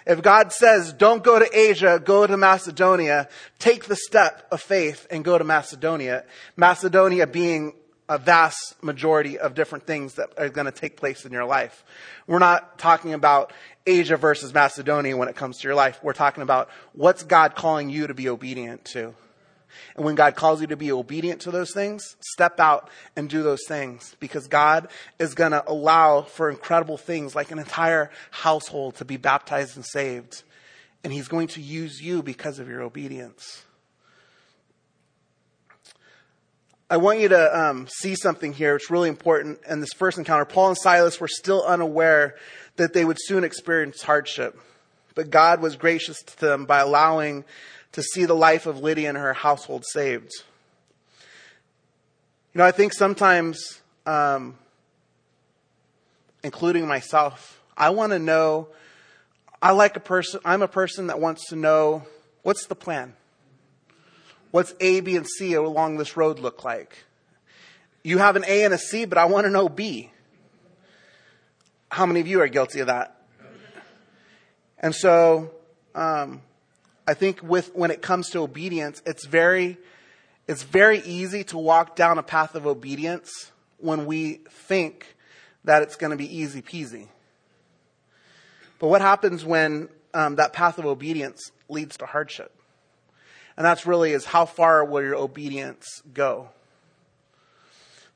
If 0.06 0.22
God 0.22 0.52
says, 0.52 0.94
don't 0.94 1.24
go 1.24 1.40
to 1.40 1.50
Asia, 1.58 2.02
go 2.04 2.28
to 2.28 2.38
Macedonia, 2.38 3.28
take 3.58 3.86
the 3.86 3.96
step 3.96 4.48
of 4.52 4.62
faith 4.62 5.08
and 5.10 5.26
go 5.26 5.38
to 5.38 5.44
Macedonia. 5.44 6.26
Macedonia 6.56 7.26
being 7.26 7.74
a 8.08 8.20
vast 8.20 8.76
majority 8.84 9.40
of 9.40 9.56
different 9.56 9.88
things 9.88 10.16
that 10.16 10.30
are 10.38 10.50
going 10.50 10.66
to 10.66 10.72
take 10.72 10.96
place 10.96 11.26
in 11.26 11.32
your 11.32 11.46
life. 11.46 11.84
We're 12.28 12.40
not 12.40 12.78
talking 12.78 13.14
about 13.14 13.52
Asia 13.88 14.16
versus 14.16 14.54
Macedonia 14.54 15.18
when 15.18 15.28
it 15.28 15.36
comes 15.36 15.58
to 15.60 15.68
your 15.68 15.76
life. 15.76 16.00
We're 16.04 16.14
talking 16.14 16.44
about 16.44 16.70
what's 16.94 17.24
God 17.24 17.56
calling 17.56 17.90
you 17.90 18.06
to 18.08 18.14
be 18.14 18.30
obedient 18.30 18.86
to. 18.86 19.16
And 19.96 20.06
when 20.06 20.16
God 20.16 20.36
calls 20.36 20.62
you 20.62 20.68
to 20.68 20.78
be 20.78 20.92
obedient 20.92 21.42
to 21.42 21.52
those 21.52 21.74
things, 21.74 22.16
step 22.20 22.60
out 22.60 22.90
and 23.16 23.30
do 23.30 23.44
those 23.44 23.66
things 23.68 24.16
because 24.20 24.48
God 24.48 24.88
is 25.20 25.36
going 25.36 25.52
to 25.52 25.64
allow 25.70 26.22
for 26.22 26.50
incredible 26.50 26.98
things 26.98 27.36
like 27.36 27.52
an 27.52 27.60
entire 27.60 28.12
household 28.32 28.96
to 28.96 29.06
be 29.06 29.18
baptized 29.18 29.76
and 29.76 29.86
saved. 29.86 30.44
And 31.04 31.14
He's 31.14 31.28
going 31.28 31.48
to 31.50 31.62
use 31.62 32.02
you 32.02 32.24
because 32.24 32.60
of 32.60 32.68
your 32.68 32.82
obedience. 32.82 33.64
I 36.88 36.98
want 36.98 37.20
you 37.20 37.30
to 37.30 37.60
um, 37.60 37.88
see 37.88 38.14
something 38.14 38.54
here. 38.54 38.76
It's 38.76 38.92
really 38.92 39.10
important. 39.10 39.60
In 39.68 39.80
this 39.80 39.94
first 39.96 40.20
encounter, 40.20 40.46
Paul 40.46 40.70
and 40.70 40.78
Silas 40.78 41.20
were 41.20 41.28
still 41.28 41.64
unaware 41.64 42.36
that 42.76 42.94
they 42.94 43.04
would 43.04 43.18
soon 43.20 43.44
experience 43.44 44.04
hardship. 44.04 44.60
But 45.16 45.32
God 45.32 45.62
was 45.62 45.78
gracious 45.78 46.22
to 46.22 46.40
them 46.40 46.66
by 46.66 46.80
allowing 46.80 47.44
to 47.96 48.04
see 48.04 48.26
the 48.26 48.34
life 48.34 48.66
of 48.66 48.82
Lydia 48.82 49.08
and 49.08 49.18
her 49.18 49.34
household 49.34 49.86
saved. 49.86 50.34
You 52.54 52.60
know, 52.60 52.66
I 52.66 52.72
think 52.72 52.94
sometimes, 52.94 53.80
um, 54.06 54.56
including 56.44 56.88
myself, 56.88 57.62
I 57.78 57.92
want 57.92 58.12
to 58.12 58.20
know. 58.20 58.68
I 59.62 59.72
like 59.72 59.96
a 59.96 60.02
person. 60.02 60.42
I'm 60.44 60.62
a 60.62 60.68
person 60.68 61.08
that 61.08 61.22
wants 61.22 61.48
to 61.48 61.56
know 61.56 62.04
what's 62.44 62.68
the 62.68 62.76
plan. 62.76 63.14
What's 64.52 64.74
A, 64.82 65.00
B, 65.00 65.16
and 65.16 65.26
C 65.26 65.54
along 65.54 65.96
this 65.96 66.18
road 66.18 66.40
look 66.40 66.66
like? 66.66 66.98
You 68.04 68.18
have 68.18 68.36
an 68.36 68.44
A 68.46 68.66
and 68.66 68.74
a 68.74 68.78
C, 68.78 69.06
but 69.06 69.18
I 69.18 69.24
want 69.26 69.46
to 69.46 69.50
know 69.50 69.70
B. 69.70 70.12
How 71.90 72.06
many 72.06 72.20
of 72.20 72.28
you 72.28 72.42
are 72.42 72.48
guilty 72.50 72.82
of 72.82 72.88
that? 72.88 73.22
And 74.80 74.94
so, 74.94 75.52
um, 75.94 76.42
I 77.08 77.14
think 77.14 77.42
with 77.44 77.76
when 77.76 77.92
it 77.92 78.02
comes 78.02 78.30
to 78.32 78.40
obedience, 78.40 79.02
it's 79.06 79.26
very, 79.26 79.78
it's 80.48 80.64
very 80.64 81.00
easy 81.00 81.44
to 81.46 81.58
walk 81.58 81.96
down 81.96 82.18
a 82.18 82.24
path 82.24 82.56
of 82.56 82.66
obedience 82.66 83.52
when 83.78 84.06
we 84.06 84.42
think 84.50 85.16
that 85.64 85.84
it's 85.84 85.96
going 85.96 86.12
to 86.12 86.18
be 86.18 86.38
easy 86.38 86.62
peasy. 86.62 87.08
But 88.80 88.88
what 88.88 89.02
happens 89.02 89.46
when 89.46 89.90
um, 90.14 90.36
that 90.36 90.54
path 90.54 90.80
of 90.80 90.86
obedience 90.86 91.52
leads 91.70 91.98
to 91.98 92.06
hardship? 92.06 92.52
And 93.58 93.66
that's 93.66 93.86
really 93.86 94.12
is 94.12 94.26
how 94.26 94.46
far 94.46 94.84
will 94.84 95.02
your 95.02 95.16
obedience 95.16 96.02
go? 96.14 96.50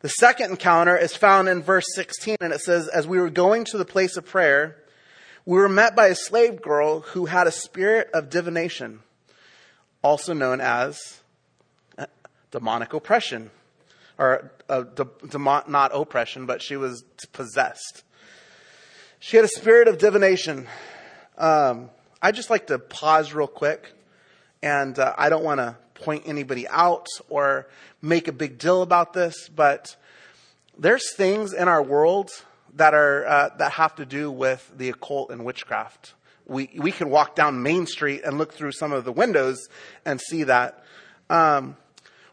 The 0.02 0.10
second 0.10 0.52
encounter 0.52 0.98
is 0.98 1.16
found 1.16 1.50
in 1.50 1.62
verse 1.62 1.86
16 1.94 2.38
and 2.42 2.54
it 2.54 2.62
says, 2.62 2.88
as 2.88 3.08
we 3.08 3.20
were 3.20 3.30
going 3.30 3.66
to 3.66 3.78
the 3.78 3.86
place 3.86 4.18
of 4.18 4.26
prayer, 4.26 4.78
we 5.50 5.58
were 5.58 5.68
met 5.68 5.96
by 5.96 6.06
a 6.10 6.16
slave 6.16 6.62
girl 6.62 7.00
who 7.00 7.26
had 7.26 7.48
a 7.48 7.52
spirit 7.52 8.12
of 8.14 8.30
divination, 8.30 9.00
also 10.04 10.32
known 10.32 10.62
as 10.62 11.22
demonic 12.52 12.94
oppression, 12.94 13.50
or 14.20 14.52
de- 14.68 15.08
de- 15.28 15.40
not 15.40 15.90
oppression, 15.92 16.46
but 16.46 16.62
she 16.62 16.76
was 16.76 17.02
possessed. 17.34 18.04
She 19.20 19.38
had 19.38 19.44
a 19.44 19.48
spirit 19.48 19.88
of 19.88 19.98
divination. 19.98 20.68
Um, 21.36 21.90
I 22.22 22.32
just 22.32 22.52
like 22.52 22.68
to 22.68 22.78
pause 22.78 23.34
real 23.34 23.48
quick 23.48 23.92
and 24.62 25.00
uh, 25.00 25.16
I 25.18 25.30
don't 25.30 25.44
want 25.44 25.62
to 25.62 25.76
point 25.96 26.26
anybody 26.28 26.68
out 26.68 27.08
or 27.28 27.68
make 28.04 28.28
a 28.28 28.34
big 28.34 28.60
deal 28.60 28.84
about 28.84 29.14
this, 29.14 29.50
but 29.50 29.96
there's 30.78 31.12
things 31.16 31.54
in 31.54 31.68
our 31.68 31.82
world 31.82 32.30
that 32.76 32.94
are 32.94 33.26
uh, 33.26 33.50
that 33.58 33.74
have 33.74 33.96
to 33.96 34.06
do 34.06 34.32
with 34.32 34.72
the 34.76 34.90
occult 34.90 35.32
and 35.32 35.46
witchcraft. 35.46 36.14
We 36.46 36.70
we 36.78 36.92
can 36.92 37.10
walk 37.10 37.36
down 37.36 37.62
Main 37.64 37.86
Street 37.86 38.22
and 38.24 38.38
look 38.38 38.54
through 38.54 38.72
some 38.72 38.92
of 38.92 39.06
the 39.06 39.12
windows 39.12 39.70
and 40.06 40.20
see 40.20 40.44
that. 40.44 40.84
Um, 41.30 41.78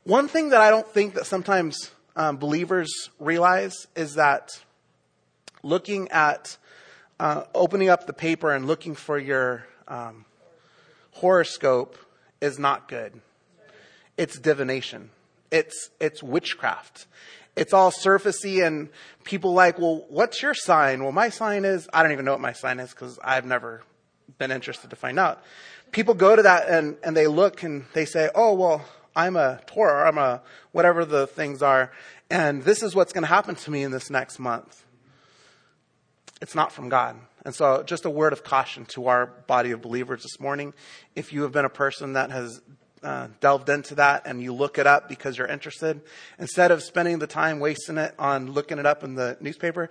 one 0.05 0.29
thing 0.29 0.51
that 0.51 0.61
I 0.61 0.71
don't 0.71 0.89
think 0.89 1.15
that 1.15 1.27
sometimes 1.27 1.91
um, 2.15 2.37
believers 2.37 3.11
realize 3.19 3.87
is 3.95 4.15
that 4.15 4.63
looking 5.63 6.09
at 6.11 6.57
uh, 7.19 7.43
opening 7.55 7.89
up 7.89 8.07
the 8.07 8.13
paper 8.13 8.55
and 8.55 8.67
looking 8.67 8.95
for 8.95 9.19
your 9.19 9.67
um, 9.89 10.25
horoscope 11.13 11.97
is 12.41 12.59
not 12.59 12.89
good. 12.89 13.21
It's 14.17 14.39
divination. 14.39 15.11
It's, 15.51 15.91
it's 16.01 16.23
witchcraft. 16.23 17.07
It's 17.57 17.73
all 17.73 17.91
surfacey 17.91 18.65
and 18.65 18.91
people 19.25 19.55
like, 19.55 19.79
well, 19.79 20.05
what's 20.09 20.43
your 20.43 20.55
sign? 20.55 21.03
Well, 21.03 21.13
my 21.13 21.31
sign 21.31 21.65
is, 21.65 21.89
I 21.93 22.03
don't 22.03 22.13
even 22.13 22.25
know 22.25 22.33
what 22.33 22.41
my 22.41 22.53
sign 22.53 22.79
is 22.79 22.91
because 22.91 23.19
I've 23.25 23.47
never 23.47 23.83
been 24.39 24.51
interested 24.51 24.91
to 24.91 24.97
find 24.97 25.19
out. 25.19 25.43
People 25.91 26.15
go 26.15 26.37
to 26.37 26.43
that 26.43 26.69
and, 26.69 26.97
and 27.03 27.17
they 27.17 27.27
look 27.27 27.63
and 27.63 27.87
they 27.95 28.05
say, 28.05 28.29
oh, 28.35 28.55
well, 28.55 28.85
I'm 29.17 29.37
a 29.37 29.61
Taurus, 29.67 30.07
I'm 30.07 30.19
a 30.19 30.43
whatever 30.73 31.07
the 31.07 31.27
things 31.27 31.63
are, 31.63 31.91
and 32.31 32.63
this 32.63 32.83
is 32.83 32.95
what's 32.95 33.15
going 33.15 33.23
to 33.23 33.29
happen 33.29 33.55
to 33.55 33.71
me 33.71 33.83
in 33.83 33.91
this 33.91 34.11
next 34.11 34.39
month. 34.39 34.85
It's 36.43 36.55
not 36.55 36.71
from 36.71 36.91
God. 36.91 37.17
And 37.47 37.55
so, 37.55 37.83
just 37.83 38.05
a 38.05 38.11
word 38.11 38.35
of 38.35 38.45
caution 38.45 38.85
to 38.87 39.07
our 39.07 39.27
body 39.27 39.71
of 39.71 39.81
believers 39.81 40.23
this 40.23 40.39
morning. 40.39 40.75
If 41.15 41.33
you 41.33 41.43
have 41.43 41.53
been 41.53 41.65
a 41.65 41.71
person 41.71 42.13
that 42.13 42.31
has 42.31 42.61
uh, 43.07 43.29
delved 43.39 43.69
into 43.69 43.95
that 43.95 44.27
and 44.27 44.43
you 44.43 44.53
look 44.53 44.79
it 44.79 44.87
up 44.87 45.09
because 45.09 45.39
you're 45.39 45.47
interested, 45.47 46.01
instead 46.41 46.73
of 46.73 46.83
spending 46.83 47.21
the 47.21 47.27
time 47.29 47.61
wasting 47.61 47.99
it 47.99 48.13
on 48.19 48.51
looking 48.51 48.81
it 48.81 48.85
up 48.85 49.05
in 49.05 49.15
the 49.15 49.37
newspaper, 49.41 49.89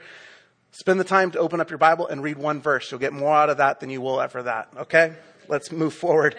spend 0.72 1.00
the 1.00 1.06
time 1.06 1.32
to 1.32 1.40
open 1.40 1.62
up 1.62 1.70
your 1.70 1.80
Bible 1.80 2.08
and 2.08 2.22
read 2.22 2.38
one 2.38 2.60
verse. 2.62 2.92
You'll 2.92 3.00
get 3.00 3.14
more 3.14 3.34
out 3.34 3.50
of 3.50 3.58
that 3.58 3.80
than 3.80 3.90
you 3.90 4.02
will 4.02 4.20
ever 4.20 4.44
that. 4.44 4.68
Okay? 4.76 5.14
Let's 5.48 5.72
move 5.72 5.94
forward. 5.94 6.36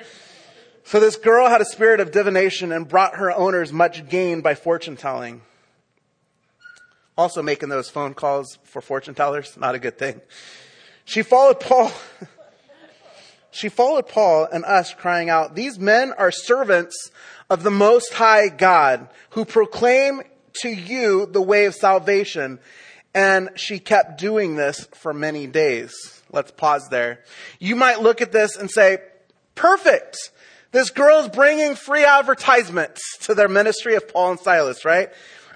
So 0.85 1.01
this 1.01 1.17
girl 1.17 1.49
had 1.49 1.63
a 1.63 1.65
spirit 1.65 1.99
of 2.01 2.11
divination 2.11 2.73
and 2.73 2.87
brought 2.87 3.17
her 3.17 3.33
owners 3.33 3.73
much 3.73 4.07
gain 4.11 4.43
by 4.43 4.55
fortune 4.55 4.97
telling. 4.97 5.41
Also 7.17 7.41
making 7.41 7.71
those 7.71 7.89
phone 7.89 8.13
calls 8.13 8.59
for 8.65 8.83
fortune 8.83 9.15
tellers, 9.15 9.57
not 9.57 9.75
a 9.75 9.79
good 9.79 9.97
thing. 9.97 10.21
She 11.07 11.23
followed 11.23 11.59
Paul. 11.59 11.91
she 13.57 13.69
followed 13.69 14.09
Paul 14.09 14.47
and 14.53 14.65
us 14.65 14.93
crying 14.95 15.31
out, 15.31 15.55
these 15.55 15.79
men 15.79 16.13
are 16.19 16.31
servants 16.31 17.11
of 17.49 17.63
the 17.63 17.71
most 17.71 18.13
high 18.13 18.49
God 18.49 19.09
who 19.31 19.45
proclaim 19.45 20.23
to 20.61 20.69
you 20.69 21.27
the 21.27 21.43
way 21.43 21.65
of 21.65 21.75
salvation. 21.75 22.59
And 23.15 23.51
she 23.55 23.79
kept 23.79 24.21
doing 24.21 24.57
this 24.57 24.87
for 24.93 25.15
many 25.15 25.47
days. 25.47 26.23
Let's 26.31 26.51
pause 26.51 26.89
there. 26.91 27.25
You 27.59 27.77
might 27.77 28.03
look 28.03 28.21
at 28.21 28.33
this 28.33 28.57
and 28.57 28.71
say, 28.71 28.99
perfect. 29.55 30.19
This 30.73 30.91
girl's 30.91 31.29
bringing 31.29 31.77
free 31.77 32.05
advertisements 32.05 33.01
to 33.23 33.35
their 33.35 33.49
ministry 33.49 33.95
of 33.95 34.07
Paul 34.09 34.33
and 34.33 34.41
Silas, 34.41 34.85
right? 34.85 35.09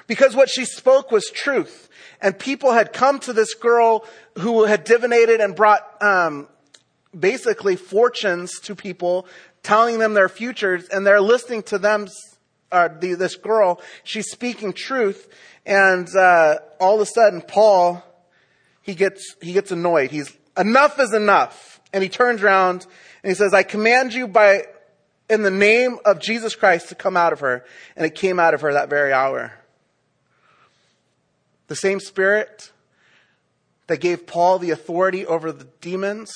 Because 0.07 0.35
what 0.35 0.49
she 0.49 0.65
spoke 0.65 1.11
was 1.11 1.29
truth 1.31 1.89
and 2.23 2.39
people 2.39 2.73
had 2.73 2.93
come 2.93 3.19
to 3.21 3.33
this 3.33 3.55
girl 3.55 4.05
who 4.39 4.65
had 4.65 4.85
divinated 4.85 5.41
and 5.41 5.55
brought 5.55 5.83
um, 6.03 6.49
basically 7.19 7.77
fortunes 7.77 8.59
to 8.61 8.75
people, 8.75 9.27
telling 9.63 9.99
them 9.99 10.15
their 10.15 10.29
futures, 10.29 10.89
and 10.89 11.07
they're 11.07 11.21
listening 11.21 11.63
to 11.65 11.79
them. 11.79 12.09
Uh, 12.73 12.89
the, 13.01 13.15
this 13.15 13.35
girl, 13.35 13.81
she's 14.05 14.31
speaking 14.31 14.73
truth, 14.73 15.29
and 15.67 16.09
uh, 16.17 16.57
all 16.79 16.95
of 16.95 17.01
a 17.01 17.07
sudden, 17.07 17.43
Paul 17.43 18.05
he 18.83 18.95
gets 18.95 19.37
he 19.41 19.53
gets 19.53 19.71
annoyed. 19.71 20.11
He's 20.11 20.37
enough 20.57 20.99
is 20.99 21.13
enough, 21.13 21.81
and 21.93 22.03
he 22.03 22.09
turns 22.09 22.43
around 22.43 22.87
and 23.23 23.31
he 23.31 23.35
says, 23.35 23.55
"I 23.55 23.63
command 23.63 24.15
you 24.15 24.27
by." 24.27 24.65
In 25.29 25.43
the 25.45 25.51
name 25.51 25.99
of 26.05 26.19
Jesus 26.19 26.57
Christ 26.57 26.89
to 26.89 26.97
come 26.97 27.17
out 27.17 27.33
of 27.33 27.39
her. 27.39 27.65
And 27.95 28.05
it 28.05 28.17
came 28.17 28.41
out 28.41 28.53
of 28.53 28.63
her 28.63 28.73
that 28.73 28.91
very 28.91 29.13
hour. 29.13 29.53
The 31.69 31.77
same 31.77 32.01
spirit 32.01 32.73
that 33.87 34.01
gave 34.01 34.27
Paul 34.27 34.59
the 34.59 34.73
authority 34.73 35.25
over 35.25 35.53
the 35.53 35.69
demons 35.81 36.33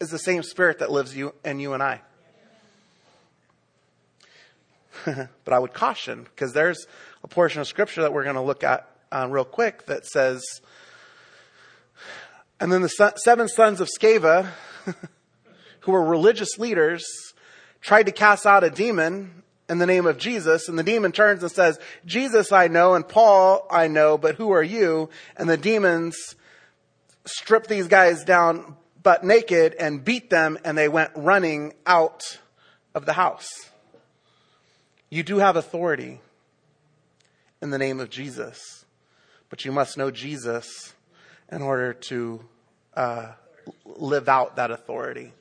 is 0.00 0.10
the 0.10 0.18
same 0.18 0.42
spirit 0.42 0.78
that 0.80 0.90
lives 0.90 1.16
you 1.16 1.34
and 1.44 1.60
you 1.60 1.72
and 1.72 1.82
I. 1.82 2.00
but 5.04 5.52
I 5.54 5.58
would 5.58 5.74
caution 5.74 6.24
because 6.24 6.52
there's 6.52 6.86
a 7.22 7.28
portion 7.28 7.60
of 7.60 7.66
scripture 7.66 8.02
that 8.02 8.12
we're 8.12 8.24
going 8.24 8.36
to 8.36 8.42
look 8.42 8.64
at 8.64 8.88
uh, 9.12 9.26
real 9.30 9.44
quick 9.44 9.86
that 9.86 10.06
says, 10.06 10.42
and 12.60 12.72
then 12.72 12.82
the 12.82 12.88
son, 12.88 13.12
seven 13.16 13.48
sons 13.48 13.80
of 13.80 13.88
Sceva, 13.88 14.50
who 15.80 15.92
were 15.92 16.04
religious 16.04 16.58
leaders, 16.58 17.04
tried 17.80 18.04
to 18.04 18.12
cast 18.12 18.46
out 18.46 18.64
a 18.64 18.70
demon 18.70 19.42
in 19.68 19.78
the 19.78 19.86
name 19.86 20.06
of 20.06 20.18
Jesus. 20.18 20.68
And 20.68 20.78
the 20.78 20.82
demon 20.82 21.12
turns 21.12 21.42
and 21.42 21.52
says, 21.52 21.78
Jesus 22.04 22.52
I 22.52 22.68
know 22.68 22.94
and 22.94 23.06
Paul 23.06 23.66
I 23.70 23.88
know, 23.88 24.18
but 24.18 24.36
who 24.36 24.50
are 24.50 24.62
you? 24.62 25.10
And 25.36 25.48
the 25.48 25.56
demons 25.56 26.16
strip 27.26 27.66
these 27.66 27.88
guys 27.88 28.24
down 28.24 28.76
butt 29.06 29.22
naked 29.22 29.72
and 29.78 30.04
beat 30.04 30.30
them 30.30 30.58
and 30.64 30.76
they 30.76 30.88
went 30.88 31.12
running 31.14 31.72
out 31.86 32.40
of 32.92 33.06
the 33.06 33.12
house. 33.12 33.70
You 35.10 35.22
do 35.22 35.38
have 35.38 35.54
authority. 35.54 36.20
in 37.62 37.70
the 37.70 37.78
name 37.78 38.00
of 38.00 38.10
Jesus. 38.10 38.84
But 39.48 39.64
you 39.64 39.70
must 39.70 39.96
know 39.96 40.10
Jesus 40.10 40.92
in 41.52 41.62
order 41.62 41.92
to 42.08 42.40
uh, 42.94 43.28
live 43.84 44.28
out 44.28 44.56
that 44.56 44.72
authority. 44.72 45.32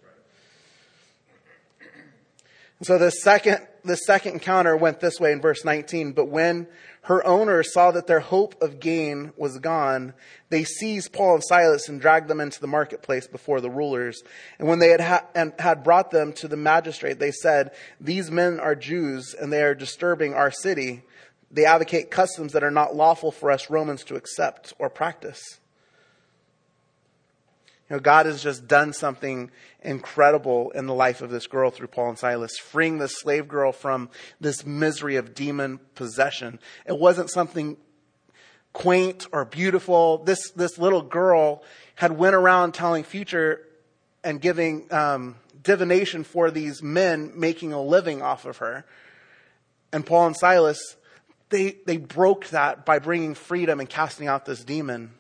And 2.78 2.86
so 2.86 3.00
the 3.00 3.10
second, 3.10 3.66
the 3.86 3.96
second 3.96 4.34
encounter 4.34 4.76
went 4.76 5.00
this 5.00 5.20
way 5.20 5.32
in 5.32 5.42
verse 5.42 5.64
19. 5.64 6.14
But 6.14 6.28
when 6.28 6.68
her 7.04 7.26
owners 7.26 7.72
saw 7.74 7.92
that 7.92 8.08
their 8.08 8.20
hope 8.20 8.62
of 8.62 8.80
gain 8.80 9.32
was 9.38 9.60
gone, 9.60 10.14
they 10.50 10.64
seized 10.64 11.14
Paul 11.14 11.36
and 11.36 11.44
Silas 11.44 11.88
and 11.88 12.02
dragged 12.02 12.28
them 12.28 12.42
into 12.42 12.60
the 12.60 12.68
marketplace 12.68 13.28
before 13.28 13.62
the 13.62 13.70
rulers. 13.70 14.24
And 14.60 14.68
when 14.68 14.80
they 14.80 14.90
had, 14.90 15.02
ha- 15.02 15.26
and 15.36 15.54
had 15.60 15.84
brought 15.84 16.12
them 16.12 16.34
to 16.34 16.48
the 16.48 16.58
magistrate, 16.58 17.20
they 17.20 17.32
said, 17.32 17.72
These 18.02 18.32
men 18.32 18.60
are 18.60 18.76
Jews 18.76 19.36
and 19.40 19.54
they 19.54 19.62
are 19.62 19.76
disturbing 19.76 20.34
our 20.34 20.52
city. 20.52 21.04
They 21.52 21.66
advocate 21.66 22.12
customs 22.12 22.54
that 22.54 22.64
are 22.64 22.72
not 22.72 22.96
lawful 22.96 23.32
for 23.32 23.52
us 23.52 23.70
Romans 23.70 24.04
to 24.06 24.16
accept 24.16 24.74
or 24.80 24.90
practice. 24.90 25.60
You 27.90 27.98
know, 27.98 28.00
God 28.00 28.26
has 28.26 28.42
just 28.42 28.68
done 28.68 28.94
something 28.94 29.52
incredible 29.84 30.72
in 30.72 30.88
the 30.88 30.94
life 30.94 31.22
of 31.22 31.30
this 31.30 31.46
girl 31.46 31.70
through 31.70 31.88
Paul 31.88 32.10
and 32.10 32.18
Silas, 32.18 32.58
freeing 32.58 32.98
the 32.98 33.08
slave 33.08 33.48
girl 33.48 33.72
from 33.72 34.10
this 34.42 34.66
misery 34.66 35.18
of 35.18 35.36
demon 35.36 35.80
possession. 35.94 36.60
It 36.88 36.98
wasn't 36.98 37.30
something 37.30 37.78
quaint 38.74 39.28
or 39.32 39.46
beautiful. 39.46 40.18
This, 40.20 40.50
this 40.52 40.80
little 40.80 41.04
girl 41.04 41.64
had 41.94 42.12
went 42.12 42.36
around 42.36 42.74
telling 42.74 43.04
future 43.04 43.62
and 44.24 44.42
giving 44.42 44.92
um, 44.92 45.36
divination 45.62 46.24
for 46.24 46.50
these 46.50 46.82
men 46.82 47.34
making 47.36 47.72
a 47.72 47.82
living 47.82 48.24
off 48.24 48.46
of 48.46 48.58
her. 48.58 48.84
And 49.94 50.04
Paul 50.04 50.28
and 50.28 50.36
Silas, 50.36 50.96
they, 51.50 51.78
they 51.86 51.98
broke 51.98 52.48
that 52.48 52.84
by 52.84 52.98
bringing 52.98 53.36
freedom 53.36 53.80
and 53.80 53.88
casting 53.88 54.28
out 54.28 54.46
this 54.46 54.64
demon. 54.64 55.12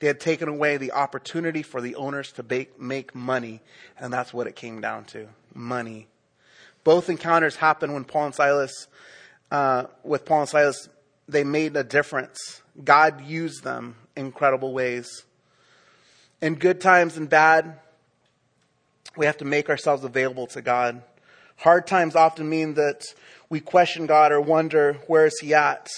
They 0.00 0.06
had 0.08 0.20
taken 0.20 0.48
away 0.48 0.76
the 0.76 0.92
opportunity 0.92 1.62
for 1.62 1.80
the 1.80 1.94
owners 1.94 2.32
to 2.32 2.66
make, 2.78 3.14
money, 3.14 3.60
and 3.98 4.12
that's 4.12 4.34
what 4.34 4.46
it 4.46 4.56
came 4.56 4.80
down 4.80 5.04
to 5.06 5.28
money. 5.54 6.08
Both 6.82 7.08
encounters 7.08 7.56
happened 7.56 7.94
when 7.94 8.04
Paul 8.04 8.26
and 8.26 8.34
Silas, 8.34 8.88
uh, 9.50 9.84
with 10.02 10.24
Paul 10.24 10.40
and 10.40 10.48
Silas, 10.48 10.88
they 11.28 11.44
made 11.44 11.76
a 11.76 11.84
difference. 11.84 12.62
God 12.82 13.24
used 13.24 13.64
them 13.64 13.96
in 14.16 14.26
incredible 14.26 14.74
ways. 14.74 15.24
In 16.42 16.56
good 16.56 16.80
times 16.80 17.16
and 17.16 17.30
bad, 17.30 17.78
we 19.16 19.26
have 19.26 19.38
to 19.38 19.44
make 19.44 19.70
ourselves 19.70 20.04
available 20.04 20.46
to 20.48 20.60
God. 20.60 21.02
Hard 21.56 21.86
times 21.86 22.16
often 22.16 22.48
mean 22.48 22.74
that 22.74 23.04
we 23.48 23.60
question 23.60 24.06
God 24.06 24.32
or 24.32 24.40
wonder, 24.40 24.94
where 25.06 25.24
is 25.24 25.38
He 25.40 25.54
at? 25.54 25.88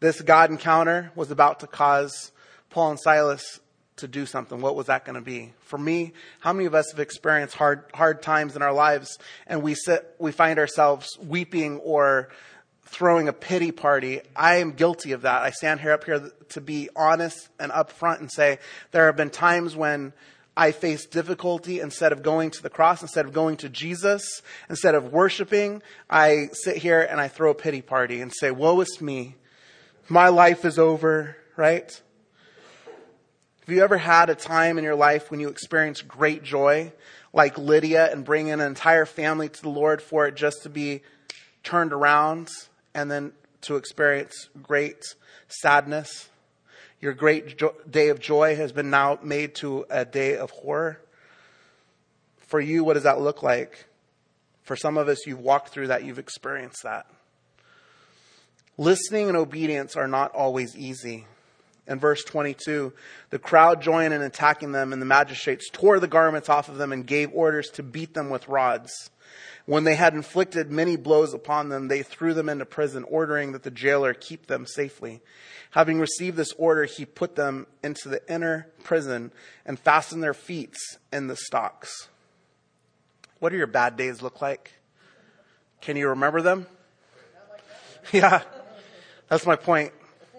This 0.00 0.20
God 0.20 0.50
encounter 0.50 1.12
was 1.14 1.30
about 1.30 1.60
to 1.60 1.66
cause 1.66 2.32
Paul 2.74 2.90
and 2.90 3.00
Silas 3.00 3.60
to 3.98 4.08
do 4.08 4.26
something, 4.26 4.60
what 4.60 4.74
was 4.74 4.86
that 4.86 5.04
going 5.04 5.14
to 5.14 5.20
be? 5.20 5.52
For 5.60 5.78
me, 5.78 6.12
how 6.40 6.52
many 6.52 6.66
of 6.66 6.74
us 6.74 6.90
have 6.90 6.98
experienced 6.98 7.54
hard, 7.54 7.84
hard 7.94 8.20
times 8.20 8.56
in 8.56 8.62
our 8.62 8.72
lives 8.72 9.16
and 9.46 9.62
we 9.62 9.76
sit, 9.76 10.16
we 10.18 10.32
find 10.32 10.58
ourselves 10.58 11.16
weeping 11.22 11.78
or 11.78 12.30
throwing 12.82 13.28
a 13.28 13.32
pity 13.32 13.70
party? 13.70 14.22
I 14.34 14.56
am 14.56 14.72
guilty 14.72 15.12
of 15.12 15.22
that. 15.22 15.42
I 15.42 15.50
stand 15.50 15.82
here 15.82 15.92
up 15.92 16.02
here 16.02 16.32
to 16.48 16.60
be 16.60 16.88
honest 16.96 17.48
and 17.60 17.70
upfront 17.70 18.18
and 18.18 18.32
say 18.32 18.58
there 18.90 19.06
have 19.06 19.16
been 19.16 19.30
times 19.30 19.76
when 19.76 20.12
I 20.56 20.72
face 20.72 21.06
difficulty 21.06 21.78
instead 21.78 22.10
of 22.10 22.24
going 22.24 22.50
to 22.50 22.62
the 22.62 22.70
cross, 22.70 23.02
instead 23.02 23.24
of 23.24 23.32
going 23.32 23.56
to 23.58 23.68
Jesus, 23.68 24.42
instead 24.68 24.96
of 24.96 25.12
worshiping, 25.12 25.80
I 26.10 26.48
sit 26.52 26.78
here 26.78 27.02
and 27.02 27.20
I 27.20 27.28
throw 27.28 27.52
a 27.52 27.54
pity 27.54 27.82
party 27.82 28.20
and 28.20 28.32
say, 28.34 28.50
woe 28.50 28.80
is 28.80 29.00
me. 29.00 29.36
My 30.08 30.26
life 30.26 30.64
is 30.64 30.76
over, 30.76 31.36
right? 31.56 32.00
Have 33.66 33.74
you 33.74 33.82
ever 33.82 33.96
had 33.96 34.28
a 34.28 34.34
time 34.34 34.76
in 34.76 34.84
your 34.84 34.94
life 34.94 35.30
when 35.30 35.40
you 35.40 35.48
experienced 35.48 36.06
great 36.06 36.42
joy, 36.42 36.92
like 37.32 37.56
Lydia, 37.56 38.12
and 38.12 38.22
bring 38.22 38.50
an 38.50 38.60
entire 38.60 39.06
family 39.06 39.48
to 39.48 39.62
the 39.62 39.70
Lord 39.70 40.02
for 40.02 40.26
it 40.26 40.36
just 40.36 40.64
to 40.64 40.68
be 40.68 41.00
turned 41.62 41.94
around 41.94 42.50
and 42.92 43.10
then 43.10 43.32
to 43.62 43.76
experience 43.76 44.50
great 44.62 45.02
sadness? 45.48 46.28
Your 47.00 47.14
great 47.14 47.56
jo- 47.56 47.74
day 47.88 48.10
of 48.10 48.20
joy 48.20 48.54
has 48.54 48.70
been 48.70 48.90
now 48.90 49.18
made 49.22 49.54
to 49.56 49.86
a 49.88 50.04
day 50.04 50.36
of 50.36 50.50
horror. 50.50 51.00
For 52.40 52.60
you, 52.60 52.84
what 52.84 52.94
does 52.94 53.04
that 53.04 53.18
look 53.18 53.42
like? 53.42 53.86
For 54.64 54.76
some 54.76 54.98
of 54.98 55.08
us, 55.08 55.26
you've 55.26 55.40
walked 55.40 55.70
through 55.70 55.86
that, 55.86 56.04
you've 56.04 56.18
experienced 56.18 56.82
that. 56.82 57.06
Listening 58.76 59.28
and 59.28 59.38
obedience 59.38 59.96
are 59.96 60.08
not 60.08 60.32
always 60.32 60.76
easy. 60.76 61.24
In 61.86 61.98
verse 61.98 62.24
22, 62.24 62.92
the 63.30 63.38
crowd 63.38 63.82
joined 63.82 64.14
in 64.14 64.22
attacking 64.22 64.72
them, 64.72 64.92
and 64.92 65.02
the 65.02 65.06
magistrates 65.06 65.68
tore 65.70 66.00
the 66.00 66.08
garments 66.08 66.48
off 66.48 66.68
of 66.68 66.78
them 66.78 66.92
and 66.92 67.06
gave 67.06 67.30
orders 67.34 67.68
to 67.70 67.82
beat 67.82 68.14
them 68.14 68.30
with 68.30 68.48
rods. 68.48 69.10
When 69.66 69.84
they 69.84 69.94
had 69.94 70.14
inflicted 70.14 70.70
many 70.70 70.96
blows 70.96 71.32
upon 71.32 71.68
them, 71.68 71.88
they 71.88 72.02
threw 72.02 72.34
them 72.34 72.48
into 72.48 72.66
prison, 72.66 73.04
ordering 73.04 73.52
that 73.52 73.62
the 73.62 73.70
jailer 73.70 74.12
keep 74.14 74.46
them 74.46 74.66
safely. 74.66 75.22
Having 75.70 76.00
received 76.00 76.36
this 76.36 76.52
order, 76.52 76.84
he 76.84 77.04
put 77.04 77.34
them 77.34 77.66
into 77.82 78.08
the 78.08 78.22
inner 78.32 78.68
prison 78.82 79.32
and 79.66 79.78
fastened 79.78 80.22
their 80.22 80.34
feet 80.34 80.76
in 81.12 81.26
the 81.26 81.36
stocks. 81.36 82.08
What 83.40 83.50
do 83.50 83.56
your 83.56 83.66
bad 83.66 83.96
days 83.96 84.22
look 84.22 84.40
like? 84.40 84.72
Can 85.80 85.96
you 85.96 86.08
remember 86.08 86.40
them? 86.40 86.66
Yeah, 88.12 88.42
that's 89.30 89.46
my 89.46 89.56
point. 89.56 89.90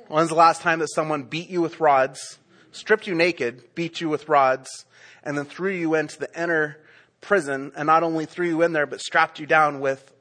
When's 0.07 0.29
the 0.29 0.35
last 0.35 0.61
time 0.61 0.79
that 0.79 0.93
someone 0.93 1.23
beat 1.23 1.49
you 1.49 1.61
with 1.61 1.79
rods, 1.79 2.37
stripped 2.71 3.07
you 3.07 3.15
naked, 3.15 3.73
beat 3.73 4.01
you 4.01 4.09
with 4.09 4.29
rods, 4.29 4.85
and 5.23 5.35
then 5.37 5.45
threw 5.45 5.71
you 5.71 5.95
into 5.95 6.19
the 6.19 6.29
inner 6.39 6.77
prison, 7.21 7.71
and 7.75 7.87
not 7.87 8.03
only 8.03 8.25
threw 8.25 8.47
you 8.47 8.61
in 8.61 8.73
there, 8.73 8.85
but 8.85 9.01
strapped 9.01 9.39
you 9.39 9.47
down 9.47 9.79
with 9.79 10.13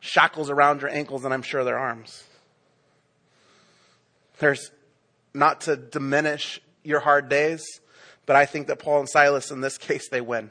shackles 0.00 0.50
around 0.50 0.80
your 0.80 0.90
ankles 0.90 1.24
and 1.24 1.32
I'm 1.32 1.42
sure 1.42 1.62
their 1.62 1.78
arms? 1.78 2.24
There's 4.38 4.72
not 5.32 5.62
to 5.62 5.76
diminish 5.76 6.60
your 6.82 7.00
hard 7.00 7.28
days, 7.28 7.64
but 8.26 8.34
I 8.34 8.44
think 8.44 8.66
that 8.66 8.80
Paul 8.80 9.00
and 9.00 9.08
Silas, 9.08 9.52
in 9.52 9.60
this 9.60 9.78
case, 9.78 10.08
they 10.08 10.20
win. 10.20 10.50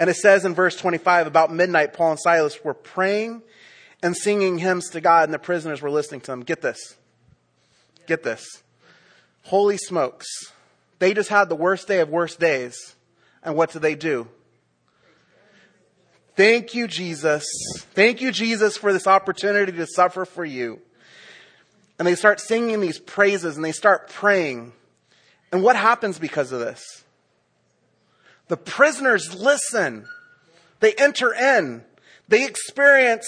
And 0.00 0.10
it 0.10 0.16
says 0.16 0.44
in 0.44 0.54
verse 0.54 0.76
25, 0.76 1.26
about 1.26 1.52
midnight, 1.52 1.92
Paul 1.92 2.12
and 2.12 2.20
Silas 2.20 2.64
were 2.64 2.74
praying 2.74 3.42
and 4.02 4.16
singing 4.16 4.58
hymns 4.58 4.88
to 4.90 5.00
God, 5.00 5.24
and 5.24 5.34
the 5.34 5.38
prisoners 5.38 5.82
were 5.82 5.90
listening 5.90 6.20
to 6.22 6.30
them. 6.32 6.42
Get 6.42 6.62
this. 6.62 6.96
Get 8.06 8.22
this. 8.22 8.44
Holy 9.44 9.76
smokes. 9.76 10.26
They 10.98 11.14
just 11.14 11.30
had 11.30 11.48
the 11.48 11.56
worst 11.56 11.88
day 11.88 12.00
of 12.00 12.08
worst 12.08 12.38
days. 12.40 12.94
And 13.42 13.56
what 13.56 13.72
do 13.72 13.78
they 13.78 13.94
do? 13.94 14.28
Thank 16.36 16.74
you, 16.74 16.86
Jesus. 16.86 17.44
Thank 17.94 18.20
you, 18.20 18.32
Jesus, 18.32 18.76
for 18.76 18.92
this 18.92 19.06
opportunity 19.06 19.72
to 19.72 19.86
suffer 19.86 20.24
for 20.24 20.44
you. 20.44 20.80
And 21.98 22.06
they 22.06 22.14
start 22.14 22.40
singing 22.40 22.80
these 22.80 22.98
praises 22.98 23.56
and 23.56 23.64
they 23.64 23.72
start 23.72 24.08
praying. 24.08 24.72
And 25.52 25.62
what 25.62 25.76
happens 25.76 26.18
because 26.18 26.52
of 26.52 26.60
this? 26.60 27.04
The 28.48 28.56
prisoners 28.56 29.34
listen. 29.34 30.06
They 30.80 30.94
enter 30.94 31.32
in. 31.32 31.84
They 32.28 32.46
experience 32.46 33.26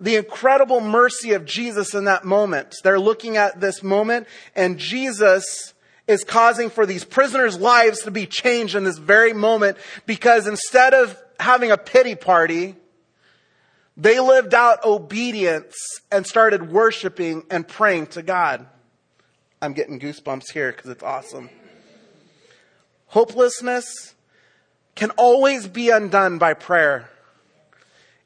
the 0.00 0.16
incredible 0.16 0.80
mercy 0.80 1.32
of 1.32 1.44
Jesus 1.44 1.94
in 1.94 2.04
that 2.04 2.24
moment. 2.24 2.74
They're 2.82 2.98
looking 2.98 3.36
at 3.36 3.60
this 3.60 3.82
moment 3.82 4.26
and 4.56 4.78
Jesus 4.78 5.74
is 6.08 6.24
causing 6.24 6.70
for 6.70 6.86
these 6.86 7.04
prisoners' 7.04 7.58
lives 7.58 8.02
to 8.02 8.10
be 8.10 8.26
changed 8.26 8.74
in 8.74 8.84
this 8.84 8.98
very 8.98 9.32
moment 9.32 9.76
because 10.06 10.46
instead 10.46 10.94
of 10.94 11.20
having 11.38 11.70
a 11.70 11.76
pity 11.76 12.14
party, 12.14 12.74
they 13.96 14.18
lived 14.18 14.54
out 14.54 14.84
obedience 14.84 15.76
and 16.10 16.26
started 16.26 16.72
worshiping 16.72 17.44
and 17.50 17.68
praying 17.68 18.06
to 18.08 18.22
God. 18.22 18.66
I'm 19.62 19.74
getting 19.74 20.00
goosebumps 20.00 20.52
here 20.52 20.72
because 20.72 20.90
it's 20.90 21.02
awesome. 21.02 21.50
Hopelessness 23.08 24.14
can 24.94 25.10
always 25.10 25.66
be 25.66 25.90
undone 25.90 26.38
by 26.38 26.54
prayer. 26.54 27.10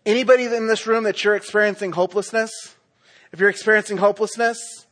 Anybody 0.07 0.45
in 0.45 0.67
this 0.67 0.87
room 0.87 1.05
that 1.05 1.25
you're 1.25 1.35
experiencing 1.35 1.93
hopelessness? 1.93 2.51
If 3.33 3.41
you're 3.41 3.49
experiencing 3.49 3.97
hopelessness, 3.97 4.87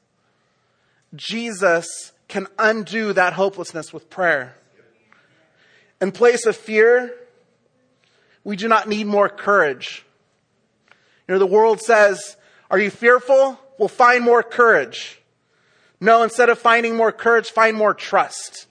Jesus 1.15 2.13
can 2.29 2.47
undo 2.59 3.13
that 3.13 3.35
hopelessness 3.35 3.93
with 3.93 4.09
prayer. 4.09 4.57
In 6.01 6.13
place 6.13 6.47
of 6.47 6.57
fear, 6.57 7.15
we 8.43 8.57
do 8.57 8.69
not 8.69 8.89
need 8.89 9.07
more 9.07 9.29
courage. 9.29 10.05
You 11.29 11.35
know, 11.35 11.39
the 11.39 11.47
world 11.47 11.81
says, 11.81 12.37
are 12.71 12.79
you 12.79 12.91
fearful? 12.91 13.61
Well, 13.79 13.89
find 13.89 14.25
more 14.25 14.43
courage. 14.43 15.21
No, 16.01 16.23
instead 16.23 16.49
of 16.49 16.59
finding 16.59 16.97
more 16.97 17.13
courage, 17.13 17.51
find 17.51 17.77
more 17.77 17.95
trust. 17.95 18.67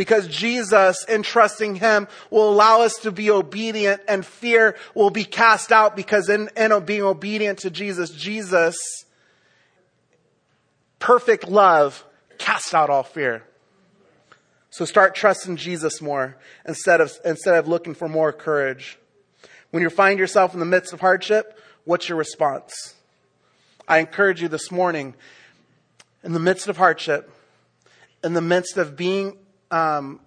Because 0.00 0.28
Jesus, 0.28 1.04
in 1.04 1.22
trusting 1.22 1.74
Him, 1.74 2.08
will 2.30 2.48
allow 2.48 2.80
us 2.80 2.94
to 3.02 3.12
be 3.12 3.30
obedient 3.30 4.00
and 4.08 4.24
fear 4.24 4.74
will 4.94 5.10
be 5.10 5.24
cast 5.24 5.70
out 5.70 5.94
because 5.94 6.30
in, 6.30 6.48
in 6.56 6.72
being 6.86 7.02
obedient 7.02 7.58
to 7.58 7.70
Jesus, 7.70 8.08
Jesus, 8.08 8.78
perfect 11.00 11.48
love, 11.48 12.02
cast 12.38 12.72
out 12.72 12.88
all 12.88 13.02
fear. 13.02 13.44
So 14.70 14.86
start 14.86 15.14
trusting 15.14 15.56
Jesus 15.56 16.00
more 16.00 16.38
instead 16.66 17.02
of, 17.02 17.12
instead 17.22 17.56
of 17.56 17.68
looking 17.68 17.92
for 17.92 18.08
more 18.08 18.32
courage. 18.32 18.98
When 19.70 19.82
you 19.82 19.90
find 19.90 20.18
yourself 20.18 20.54
in 20.54 20.60
the 20.60 20.64
midst 20.64 20.94
of 20.94 21.00
hardship, 21.02 21.60
what's 21.84 22.08
your 22.08 22.16
response? 22.16 22.94
I 23.86 23.98
encourage 23.98 24.40
you 24.40 24.48
this 24.48 24.70
morning, 24.70 25.12
in 26.24 26.32
the 26.32 26.40
midst 26.40 26.68
of 26.68 26.78
hardship, 26.78 27.30
in 28.24 28.32
the 28.32 28.40
midst 28.40 28.78
of 28.78 28.96
being, 28.96 29.36
um, 29.70 30.20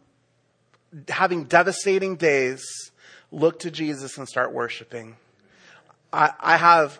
having 1.07 1.45
devastating 1.45 2.15
days, 2.15 2.63
look 3.31 3.59
to 3.59 3.71
Jesus 3.71 4.17
and 4.17 4.27
start 4.27 4.53
worshiping. 4.53 5.15
I, 6.11 6.31
I 6.39 6.57
have 6.57 6.99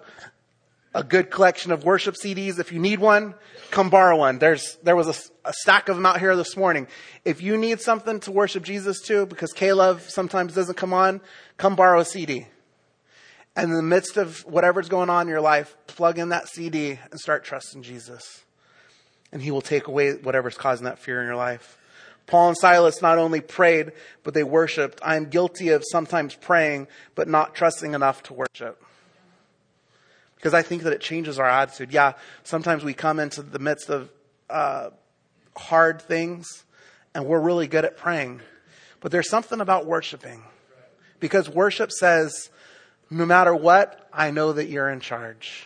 a 0.95 1.03
good 1.03 1.32
collection 1.32 1.71
of 1.71 1.84
worship 1.84 2.15
CDs. 2.15 2.60
If 2.60 2.71
you 2.71 2.79
need 2.79 2.99
one, 2.99 3.34
come 3.71 3.89
borrow 3.89 4.17
one. 4.17 4.39
There's, 4.39 4.77
there 4.84 4.95
was 4.95 5.08
a, 5.08 5.49
a, 5.49 5.53
stack 5.53 5.89
of 5.89 5.95
them 5.95 6.06
out 6.06 6.19
here 6.19 6.36
this 6.36 6.56
morning. 6.56 6.88
If 7.25 7.41
you 7.41 7.58
need 7.58 7.82
something 7.82 8.19
to 8.21 8.32
worship 8.32 8.63
Jesus 8.63 9.01
to, 9.01 9.25
because 9.25 9.51
Caleb 9.53 10.01
sometimes 10.01 10.53
doesn't 10.53 10.75
come 10.75 10.93
on, 10.93 11.21
come 11.58 11.75
borrow 11.75 11.99
a 11.99 12.06
CD. 12.06 12.47
And 13.56 13.69
in 13.69 13.75
the 13.75 13.84
midst 13.84 14.17
of 14.17 14.41
whatever's 14.45 14.89
going 14.89 15.10
on 15.10 15.23
in 15.23 15.27
your 15.27 15.41
life, 15.41 15.75
plug 15.88 16.17
in 16.17 16.29
that 16.29 16.47
CD 16.47 16.99
and 17.12 17.19
start 17.19 17.43
trusting 17.43 17.84
Jesus. 17.84 18.43
And 19.32 19.41
he 19.41 19.51
will 19.51 19.62
take 19.62 19.88
away 19.88 20.13
whatever's 20.13 20.58
causing 20.58 20.86
that 20.86 20.99
fear 20.99 21.21
in 21.21 21.27
your 21.27 21.36
life. 21.36 21.77
Paul 22.25 22.49
and 22.49 22.57
Silas 22.57 23.01
not 23.01 23.17
only 23.17 23.41
prayed, 23.41 23.91
but 24.23 24.33
they 24.33 24.43
worshiped. 24.43 24.99
I 25.03 25.15
am 25.17 25.25
guilty 25.25 25.69
of 25.69 25.83
sometimes 25.91 26.36
praying, 26.36 26.88
but 27.15 27.27
not 27.27 27.53
trusting 27.53 27.93
enough 27.93 28.23
to 28.23 28.33
worship. 28.33 28.81
Because 30.36 30.53
I 30.53 30.62
think 30.62 30.83
that 30.83 30.93
it 30.93 31.01
changes 31.01 31.39
our 31.39 31.49
attitude. 31.49 31.91
Yeah, 31.91 32.13
sometimes 32.43 32.83
we 32.83 32.93
come 32.93 33.19
into 33.19 33.41
the 33.41 33.59
midst 33.59 33.89
of 33.89 34.09
uh, 34.49 34.89
hard 35.55 36.01
things 36.01 36.63
and 37.15 37.25
we're 37.25 37.39
really 37.39 37.67
good 37.67 37.86
at 37.86 37.97
praying. 37.97 38.41
But 38.99 39.12
there's 39.12 39.29
something 39.29 39.62
about 39.62 39.86
worshiping. 39.86 40.43
Because 41.19 41.49
worship 41.49 41.91
says, 41.91 42.49
no 43.09 43.25
matter 43.25 43.55
what, 43.55 44.09
I 44.12 44.31
know 44.31 44.53
that 44.53 44.67
you're 44.67 44.89
in 44.89 44.99
charge. 44.99 45.65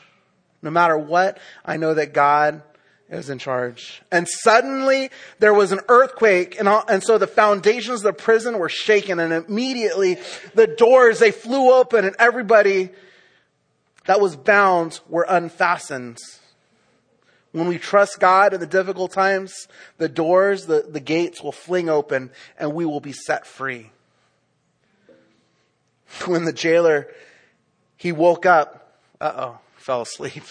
No 0.62 0.70
matter 0.70 0.98
what, 0.98 1.38
I 1.66 1.78
know 1.78 1.94
that 1.94 2.14
God 2.14 2.62
is 3.10 3.30
in 3.30 3.40
charge. 3.40 4.02
And 4.12 4.28
suddenly 4.28 5.10
there 5.40 5.54
was 5.54 5.72
an 5.72 5.80
earthquake 5.88 6.60
and, 6.60 6.68
all, 6.68 6.84
and 6.88 7.04
so 7.04 7.18
the 7.18 7.28
foundations 7.28 8.00
of 8.00 8.04
the 8.04 8.14
prison 8.14 8.60
were 8.60 8.70
shaken 8.70 9.20
and 9.20 9.32
immediately 9.32 10.18
the 10.56 10.68
doors, 10.68 11.20
they 11.20 11.32
flew 11.32 11.74
open 11.74 12.06
and 12.06 12.16
everybody 12.20 12.90
that 14.06 14.20
was 14.20 14.36
bound 14.36 15.00
were 15.08 15.26
unfastened. 15.28 16.18
When 17.54 17.68
we 17.68 17.78
trust 17.78 18.20
God 18.20 18.54
in 18.54 18.60
the 18.60 18.68
difficult 18.68 19.12
times, 19.12 19.68
the 19.98 20.10
doors, 20.10 20.66
the, 20.66 20.86
the 20.88 21.00
gates 21.00 21.42
will 21.42 21.52
fling 21.52 21.90
open 21.90 22.30
and 22.60 22.74
we 22.74 22.86
will 22.86 23.00
be 23.00 23.14
set 23.14 23.46
free. 23.46 23.92
When 26.26 26.46
the 26.46 26.54
jailer 26.54 27.10
he 27.98 28.12
woke 28.12 28.46
up. 28.46 29.00
Uh 29.20 29.34
oh, 29.36 29.60
fell 29.76 30.04
asleep. 30.04 30.44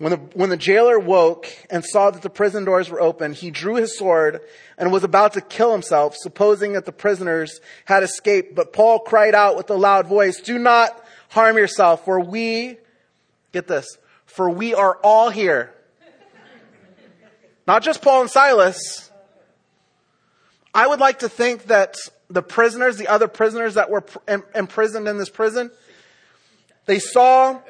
When 0.00 0.12
the, 0.12 0.16
when 0.32 0.48
the 0.48 0.56
jailer 0.56 0.98
woke 0.98 1.46
and 1.68 1.84
saw 1.84 2.10
that 2.10 2.22
the 2.22 2.30
prison 2.30 2.64
doors 2.64 2.88
were 2.88 3.02
open, 3.02 3.34
he 3.34 3.50
drew 3.50 3.74
his 3.74 3.98
sword 3.98 4.40
and 4.78 4.90
was 4.90 5.04
about 5.04 5.34
to 5.34 5.42
kill 5.42 5.72
himself, 5.72 6.16
supposing 6.16 6.72
that 6.72 6.86
the 6.86 6.92
prisoners 6.92 7.60
had 7.84 8.02
escaped. 8.02 8.54
But 8.54 8.72
Paul 8.72 9.00
cried 9.00 9.34
out 9.34 9.58
with 9.58 9.68
a 9.68 9.74
loud 9.74 10.06
voice, 10.06 10.40
do 10.40 10.58
not 10.58 11.04
harm 11.28 11.58
yourself, 11.58 12.06
for 12.06 12.18
we, 12.18 12.78
get 13.52 13.68
this, 13.68 13.98
for 14.24 14.48
we 14.48 14.72
are 14.72 14.96
all 15.04 15.28
here. 15.28 15.74
Not 17.66 17.82
just 17.82 18.00
Paul 18.00 18.22
and 18.22 18.30
Silas. 18.30 19.10
I 20.72 20.86
would 20.86 21.00
like 21.00 21.18
to 21.18 21.28
think 21.28 21.64
that 21.64 21.98
the 22.30 22.42
prisoners, 22.42 22.96
the 22.96 23.08
other 23.08 23.28
prisoners 23.28 23.74
that 23.74 23.90
were 23.90 24.04
imprisoned 24.54 25.08
in 25.08 25.18
this 25.18 25.28
prison, 25.28 25.70
they 26.86 27.00
saw 27.00 27.60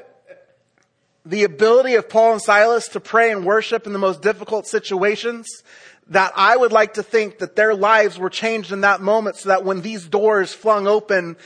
the 1.25 1.45
ability 1.45 1.95
of 1.95 2.09
Paul 2.09 2.33
and 2.33 2.43
Silas 2.43 2.89
to 2.89 3.01
pray 3.01 3.31
and 3.31 3.45
worship 3.45 3.87
in 3.87 3.93
the 3.93 3.99
most 3.99 4.23
difficult 4.23 4.67
situations 4.67 5.63
that 6.09 6.33
I 6.35 6.57
would 6.57 6.73
like 6.73 6.95
to 6.95 7.03
think 7.03 7.39
that 7.39 7.57
their 7.57 7.75
lives 7.75 8.19
were 8.19 8.31
changed 8.31 8.73
in 8.73 8.81
that 8.81 9.01
moment 9.01 9.37
so 9.37 9.51
that 9.51 9.65
when 9.65 9.83
these 9.83 10.07
doors 10.07 10.53
flung 10.53 10.87
open, 10.87 11.37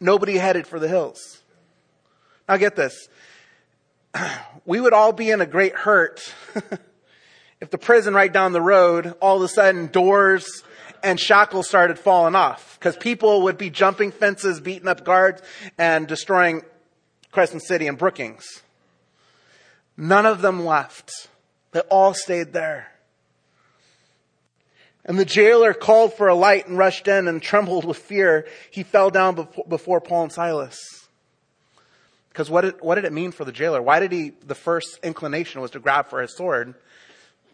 nobody 0.00 0.36
headed 0.36 0.66
for 0.66 0.78
the 0.78 0.88
hills. 0.88 1.42
Now 2.48 2.56
get 2.56 2.76
this. 2.76 3.08
We 4.64 4.80
would 4.80 4.92
all 4.92 5.12
be 5.12 5.28
in 5.28 5.40
a 5.40 5.46
great 5.46 5.74
hurt 5.74 6.32
if 7.60 7.70
the 7.70 7.78
prison 7.78 8.14
right 8.14 8.32
down 8.32 8.52
the 8.52 8.60
road, 8.60 9.12
all 9.20 9.38
of 9.38 9.42
a 9.42 9.48
sudden 9.48 9.88
doors 9.88 10.62
and 11.02 11.18
shackles 11.18 11.66
started 11.66 11.98
falling 11.98 12.36
off 12.36 12.78
because 12.78 12.96
people 12.96 13.42
would 13.42 13.58
be 13.58 13.70
jumping 13.70 14.12
fences, 14.12 14.60
beating 14.60 14.86
up 14.86 15.04
guards, 15.04 15.42
and 15.78 16.06
destroying 16.06 16.62
Crescent 17.32 17.64
City 17.64 17.88
and 17.88 17.98
Brookings. 17.98 18.62
None 19.96 20.26
of 20.26 20.42
them 20.42 20.64
left. 20.64 21.28
They 21.72 21.80
all 21.80 22.14
stayed 22.14 22.52
there. 22.52 22.88
And 25.04 25.18
the 25.18 25.24
jailer 25.24 25.74
called 25.74 26.14
for 26.14 26.28
a 26.28 26.34
light 26.34 26.68
and 26.68 26.78
rushed 26.78 27.08
in 27.08 27.26
and 27.26 27.42
trembled 27.42 27.84
with 27.84 27.98
fear. 27.98 28.46
He 28.70 28.82
fell 28.82 29.10
down 29.10 29.48
before 29.68 30.00
Paul 30.00 30.24
and 30.24 30.32
Silas. 30.32 30.78
Because 32.28 32.48
what 32.48 32.62
did, 32.62 32.74
what 32.80 32.94
did 32.94 33.04
it 33.04 33.12
mean 33.12 33.32
for 33.32 33.44
the 33.44 33.52
jailer? 33.52 33.82
Why 33.82 34.00
did 34.00 34.12
he, 34.12 34.32
the 34.46 34.54
first 34.54 34.98
inclination 35.02 35.60
was 35.60 35.72
to 35.72 35.80
grab 35.80 36.08
for 36.08 36.22
his 36.22 36.36
sword? 36.36 36.74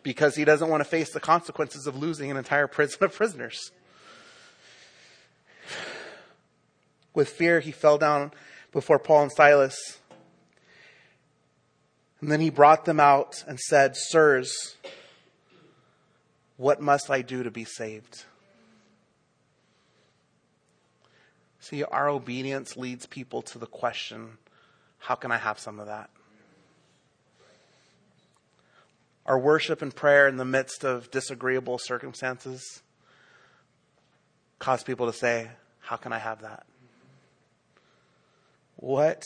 because 0.03 0.35
he 0.37 0.45
doesn't 0.45 0.69
want 0.69 0.81
to 0.81 0.89
face 0.89 1.13
the 1.13 1.21
consequences 1.21 1.87
of 1.87 1.97
losing 1.97 2.31
an 2.31 2.37
entire 2.37 2.67
prison 2.67 3.05
of 3.05 3.15
prisoners. 3.15 3.73
With 7.15 7.29
fear, 7.29 7.61
he 7.61 7.73
fell 7.73 7.99
down 7.99 8.33
before 8.73 8.99
Paul 8.99 9.25
and 9.25 9.33
Silas. 9.33 9.99
And 12.21 12.31
then 12.31 12.41
he 12.41 12.51
brought 12.51 12.85
them 12.85 12.99
out 12.99 13.45
and 13.47 13.59
said, 13.61 13.97
Sirs, 13.97 14.77
what 16.57 16.81
must 16.81 17.11
I 17.11 17.23
do 17.23 17.43
to 17.43 17.51
be 17.51 17.65
saved? 17.65 18.25
See, 21.61 21.85
our 21.85 22.09
obedience 22.09 22.77
leads 22.77 23.07
people 23.07 23.43
to 23.43 23.59
the 23.59 23.67
question, 23.67 24.39
how 24.99 25.15
can 25.15 25.31
I 25.31 25.37
have 25.37 25.59
some 25.59 25.79
of 25.79 25.87
that? 25.87 26.11
our 29.29 29.39
worship 29.39 29.83
and 29.83 29.95
prayer 29.95 30.27
in 30.27 30.39
the 30.39 30.45
midst 30.45 30.85
of 30.85 31.11
disagreeable 31.11 31.79
circumstances 31.79 32.83
cause 34.59 34.83
people 34.83 35.07
to 35.07 35.13
say, 35.13 35.51
How 35.81 35.97
can 35.97 36.15
I 36.15 36.19
have 36.19 36.41
that? 36.41 36.65
What 38.77 39.23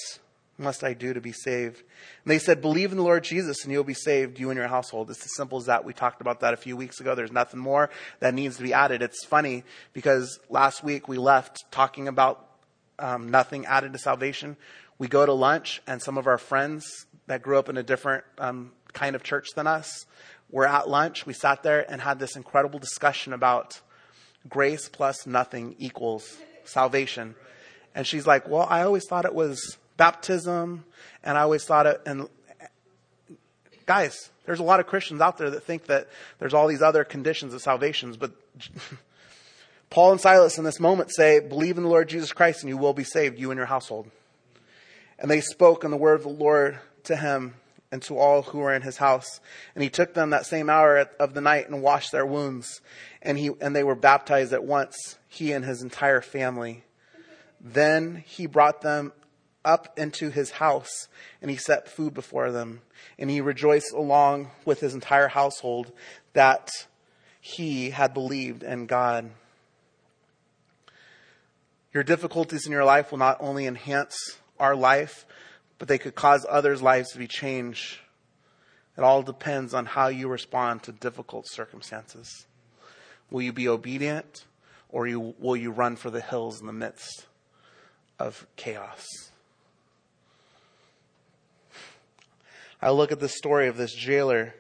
must 0.59 0.85
I 0.85 0.95
do 0.95 1.15
to 1.15 1.21
be 1.21 1.33
saved? 1.33 1.79
And 1.79 2.31
they 2.31 2.39
said, 2.39 2.61
Believe 2.61 2.91
in 2.91 2.99
the 2.99 3.03
Lord 3.03 3.25
Jesus 3.25 3.65
and 3.65 3.73
you'll 3.73 3.85
be 3.85 3.95
saved, 3.95 4.39
you 4.39 4.51
and 4.51 4.59
your 4.59 4.69
household. 4.69 5.11
It's 5.11 5.25
as 5.25 5.35
simple 5.35 5.59
as 5.59 5.67
that. 5.67 5.85
We 5.85 5.93
talked 5.93 6.21
about 6.21 6.41
that 6.41 6.55
a 6.55 6.59
few 6.59 6.77
weeks 6.77 7.01
ago. 7.01 7.15
There's 7.15 7.33
nothing 7.33 7.61
more 7.61 7.91
that 8.21 8.35
needs 8.35 8.57
to 8.57 8.63
be 8.63 8.73
added. 8.73 9.03
It's 9.03 9.25
funny 9.25 9.65
because 9.93 10.39
last 10.49 10.85
week 10.85 11.09
we 11.09 11.17
left 11.19 11.65
talking 11.71 12.09
about 12.09 12.47
um, 12.99 13.31
nothing 13.31 13.67
added 13.67 13.93
to 13.93 13.99
salvation. 13.99 14.57
We 14.99 15.09
go 15.09 15.27
to 15.27 15.33
lunch 15.33 15.83
and 15.87 16.01
some 16.01 16.19
of 16.19 16.27
our 16.27 16.39
friends 16.39 17.07
that 17.27 17.43
grew 17.43 17.59
up 17.59 17.69
in 17.69 17.77
a 17.77 17.83
different 17.83 18.25
um, 18.39 18.73
kind 18.93 19.17
of 19.17 19.23
church 19.23 19.49
than 19.57 19.67
us. 19.67 20.07
We're 20.51 20.67
at 20.67 20.89
lunch. 20.89 21.25
We 21.25 21.33
sat 21.33 21.63
there 21.63 21.91
and 21.91 22.01
had 22.01 22.19
this 22.19 22.37
incredible 22.37 22.79
discussion 22.79 23.33
about 23.33 23.81
grace 24.49 24.89
plus 24.89 25.27
nothing 25.27 25.77
equals 25.79 26.37
salvation. 26.65 27.35
And 27.95 28.07
she's 28.07 28.27
like, 28.27 28.49
well, 28.49 28.67
I 28.69 28.83
always 28.83 29.07
thought 29.09 29.25
it 29.25 29.35
was 29.35 29.79
baptism 30.03 30.85
and 31.23 31.39
I 31.39 31.43
always 31.43 31.63
thought 31.63 31.87
it, 31.87 32.01
and 32.07 32.29
guys, 33.87 34.31
there's 34.47 34.59
a 34.59 34.65
lot 34.65 34.81
of 34.81 34.89
Christians 34.89 35.21
out 35.21 35.39
there 35.39 35.51
that 35.51 35.63
think 35.63 35.85
that 35.87 36.09
there's 36.41 36.55
all 36.55 36.67
these 36.67 36.83
other 36.83 37.05
conditions 37.05 37.55
of 37.55 37.63
salvations, 37.63 38.17
but 38.17 38.33
Paul 39.91 40.11
and 40.11 40.21
Silas 40.21 40.59
in 40.59 40.65
this 40.65 40.81
moment 40.81 41.13
say, 41.15 41.39
believe 41.39 41.77
in 41.77 41.85
the 41.85 41.89
Lord 41.89 42.09
Jesus 42.09 42.33
Christ 42.33 42.63
and 42.63 42.69
you 42.69 42.77
will 42.77 42.95
be 42.95 43.05
saved, 43.05 43.39
you 43.39 43.53
and 43.53 43.59
your 43.59 43.67
household. 43.67 44.11
And 45.21 45.31
they 45.31 45.41
spoke 45.41 45.85
in 45.85 45.93
the 45.93 45.97
word 45.97 46.17
of 46.17 46.25
the 46.25 46.31
Lord 46.31 46.81
to 47.05 47.15
him 47.15 47.55
and 47.93 48.03
to 48.03 48.19
all 48.19 48.43
who 48.43 48.59
were 48.59 48.75
in 48.75 48.83
his 48.83 48.97
house. 48.97 49.39
And 49.77 49.85
he 49.85 49.91
took 49.91 50.15
them 50.15 50.31
that 50.31 50.47
same 50.47 50.69
hour 50.69 51.07
of 51.21 51.33
the 51.33 51.41
night 51.41 51.69
and 51.69 51.81
washed 51.81 52.11
their 52.11 52.27
wounds. 52.27 52.81
And 53.21 53.39
he, 53.39 53.53
and 53.61 53.77
they 53.77 53.85
were 53.85 53.95
baptized 53.95 54.53
at 54.53 54.65
once, 54.65 54.97
he 55.29 55.53
and 55.53 55.65
his 55.65 55.81
entire 55.81 56.23
family. 56.23 56.83
Then 57.61 58.25
he 58.27 58.47
brought 58.47 58.81
them 58.81 59.13
up 59.65 59.99
into 59.99 60.31
his 60.31 60.53
house 60.53 61.09
and 61.41 61.51
he 61.51 61.57
set 61.57 61.89
food 61.89 62.15
before 62.15 62.51
them. 62.51 62.83
And 63.19 63.31
he 63.31 63.41
rejoiced 63.41 63.93
along 63.93 64.51
with 64.65 64.81
his 64.81 64.95
entire 64.95 65.29
household 65.29 65.93
that 66.33 66.71
he 67.41 67.91
had 67.91 68.15
believed 68.15 68.63
in 68.63 68.87
God. 68.87 69.31
Your 71.93 72.05
difficulties 72.05 72.67
in 72.67 72.73
your 72.73 72.85
life 72.85 73.11
will 73.11 73.19
not 73.19 73.37
only 73.41 73.67
enhance 73.67 74.17
our 74.59 74.75
life, 74.75 75.27
but 75.79 75.89
they 75.89 75.99
could 75.99 76.15
cause 76.15 76.47
others' 76.49 76.81
lives 76.81 77.11
to 77.13 77.19
be 77.19 77.27
changed. 77.27 77.99
It 78.97 79.03
all 79.03 79.23
depends 79.23 79.75
on 79.75 79.87
how 79.87 80.09
you 80.09 80.29
respond 80.29 80.85
to 80.85 80.93
difficult 80.93 81.49
circumstances. 81.49 82.47
Will 83.31 83.43
you 83.43 83.53
be 83.53 83.69
obedient 83.69 84.45
or 84.89 85.09
will 85.39 85.57
you 85.57 85.71
run 85.71 85.97
for 85.97 86.11
the 86.11 86.21
hills 86.21 86.61
in 86.61 86.67
the 86.67 86.73
midst 86.73 87.27
of 88.19 88.47
chaos? 88.57 89.32
I 92.83 92.91
look 92.91 93.13
at 93.13 93.21
the 93.21 93.29
story 93.29 93.69
of 93.69 93.77
this 93.77 93.95
jailer. 93.95 94.55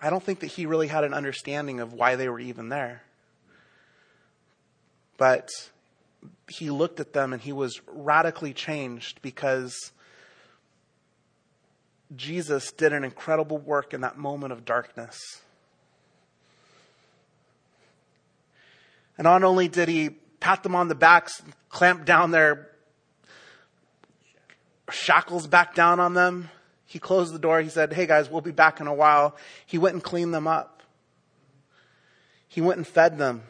I 0.00 0.08
don't 0.08 0.22
think 0.22 0.40
that 0.40 0.46
he 0.46 0.64
really 0.64 0.86
had 0.86 1.04
an 1.04 1.12
understanding 1.12 1.78
of 1.80 1.92
why 1.92 2.16
they 2.16 2.26
were 2.30 2.40
even 2.40 2.70
there. 2.70 3.02
But 5.18 5.50
he 6.48 6.70
looked 6.70 7.00
at 7.00 7.12
them 7.12 7.34
and 7.34 7.42
he 7.42 7.52
was 7.52 7.82
radically 7.86 8.54
changed 8.54 9.20
because 9.20 9.92
Jesus 12.16 12.72
did 12.72 12.94
an 12.94 13.04
incredible 13.04 13.58
work 13.58 13.92
in 13.92 14.00
that 14.00 14.16
moment 14.16 14.54
of 14.54 14.64
darkness. 14.64 15.20
And 19.18 19.24
not 19.24 19.44
only 19.44 19.68
did 19.68 19.88
he 19.88 20.10
pat 20.40 20.62
them 20.62 20.74
on 20.74 20.88
the 20.88 20.94
backs, 20.94 21.42
clamp 21.68 22.06
down 22.06 22.30
their 22.30 22.70
shackles 24.90 25.46
back 25.46 25.74
down 25.74 26.00
on 26.00 26.14
them, 26.14 26.50
he 26.86 26.98
closed 26.98 27.34
the 27.34 27.38
door. 27.38 27.60
He 27.60 27.68
said, 27.68 27.92
Hey 27.92 28.06
guys, 28.06 28.30
we'll 28.30 28.40
be 28.40 28.50
back 28.50 28.80
in 28.80 28.86
a 28.86 28.94
while. 28.94 29.36
He 29.66 29.78
went 29.78 29.94
and 29.94 30.02
cleaned 30.02 30.32
them 30.32 30.46
up. 30.46 30.82
He 32.46 32.60
went 32.60 32.78
and 32.78 32.86
fed 32.86 33.18
them. 33.18 33.42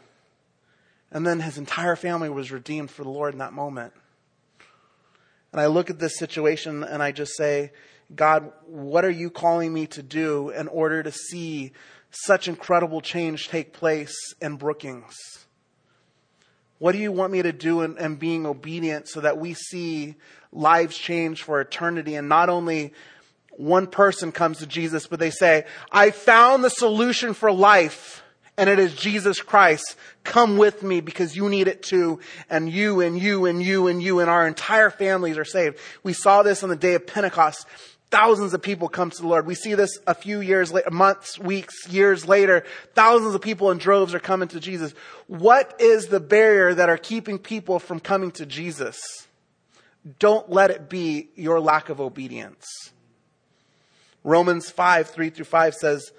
And 1.10 1.26
then 1.26 1.40
his 1.40 1.56
entire 1.56 1.96
family 1.96 2.28
was 2.28 2.50
redeemed 2.50 2.90
for 2.90 3.04
the 3.04 3.10
Lord 3.10 3.32
in 3.32 3.38
that 3.38 3.52
moment. 3.52 3.92
And 5.52 5.60
I 5.60 5.66
look 5.66 5.88
at 5.88 5.98
this 5.98 6.18
situation 6.18 6.84
and 6.84 7.02
I 7.02 7.12
just 7.12 7.36
say, 7.36 7.72
God, 8.14 8.52
what 8.66 9.04
are 9.04 9.10
you 9.10 9.30
calling 9.30 9.72
me 9.72 9.86
to 9.88 10.02
do 10.02 10.50
in 10.50 10.68
order 10.68 11.02
to 11.02 11.12
see 11.12 11.72
such 12.10 12.48
incredible 12.48 13.00
change 13.00 13.48
take 13.48 13.72
place 13.72 14.14
in 14.40 14.56
Brookings? 14.56 15.14
What 16.78 16.92
do 16.92 16.98
you 16.98 17.12
want 17.12 17.32
me 17.32 17.42
to 17.42 17.52
do 17.52 17.82
in, 17.82 17.98
in 17.98 18.16
being 18.16 18.46
obedient 18.46 19.08
so 19.08 19.20
that 19.20 19.38
we 19.38 19.54
see 19.54 20.16
lives 20.52 20.96
change 20.96 21.42
for 21.42 21.60
eternity 21.60 22.14
and 22.14 22.28
not 22.28 22.48
only 22.48 22.92
one 23.50 23.86
person 23.86 24.30
comes 24.32 24.58
to 24.58 24.66
Jesus, 24.66 25.06
but 25.06 25.18
they 25.18 25.30
say, 25.30 25.66
I 25.90 26.10
found 26.10 26.62
the 26.62 26.70
solution 26.70 27.34
for 27.34 27.50
life 27.52 28.22
and 28.58 28.68
it 28.68 28.80
is 28.80 28.94
Jesus 28.94 29.40
Christ. 29.40 29.96
Come 30.24 30.58
with 30.58 30.82
me 30.82 31.00
because 31.00 31.36
you 31.36 31.48
need 31.48 31.68
it 31.68 31.82
too. 31.82 32.18
And 32.50 32.68
you 32.68 33.00
and 33.00 33.16
you 33.16 33.46
and 33.46 33.62
you 33.62 33.86
and 33.86 34.02
you 34.02 34.18
and 34.18 34.28
our 34.28 34.46
entire 34.46 34.90
families 34.90 35.38
are 35.38 35.44
saved. 35.44 35.78
We 36.02 36.12
saw 36.12 36.42
this 36.42 36.64
on 36.64 36.68
the 36.68 36.76
day 36.76 36.94
of 36.94 37.06
Pentecost. 37.06 37.66
Thousands 38.10 38.54
of 38.54 38.62
people 38.62 38.88
come 38.88 39.10
to 39.10 39.22
the 39.22 39.28
Lord. 39.28 39.46
We 39.46 39.54
see 39.54 39.74
this 39.74 39.98
a 40.06 40.14
few 40.14 40.40
years 40.40 40.72
later, 40.72 40.90
months, 40.90 41.38
weeks, 41.38 41.86
years 41.88 42.26
later. 42.26 42.64
Thousands 42.94 43.34
of 43.34 43.42
people 43.42 43.70
in 43.70 43.78
droves 43.78 44.12
are 44.12 44.20
coming 44.20 44.48
to 44.48 44.60
Jesus. 44.60 44.92
What 45.28 45.76
is 45.78 46.08
the 46.08 46.20
barrier 46.20 46.74
that 46.74 46.88
are 46.88 46.96
keeping 46.96 47.38
people 47.38 47.78
from 47.78 48.00
coming 48.00 48.32
to 48.32 48.46
Jesus? 48.46 49.27
Don't 50.18 50.50
let 50.50 50.70
it 50.70 50.88
be 50.88 51.28
your 51.34 51.60
lack 51.60 51.88
of 51.88 52.00
obedience. 52.00 52.66
Romans 54.24 54.70
5, 54.70 55.10
3 55.10 55.30
through 55.30 55.44
5 55.44 55.74
says, 55.74 56.12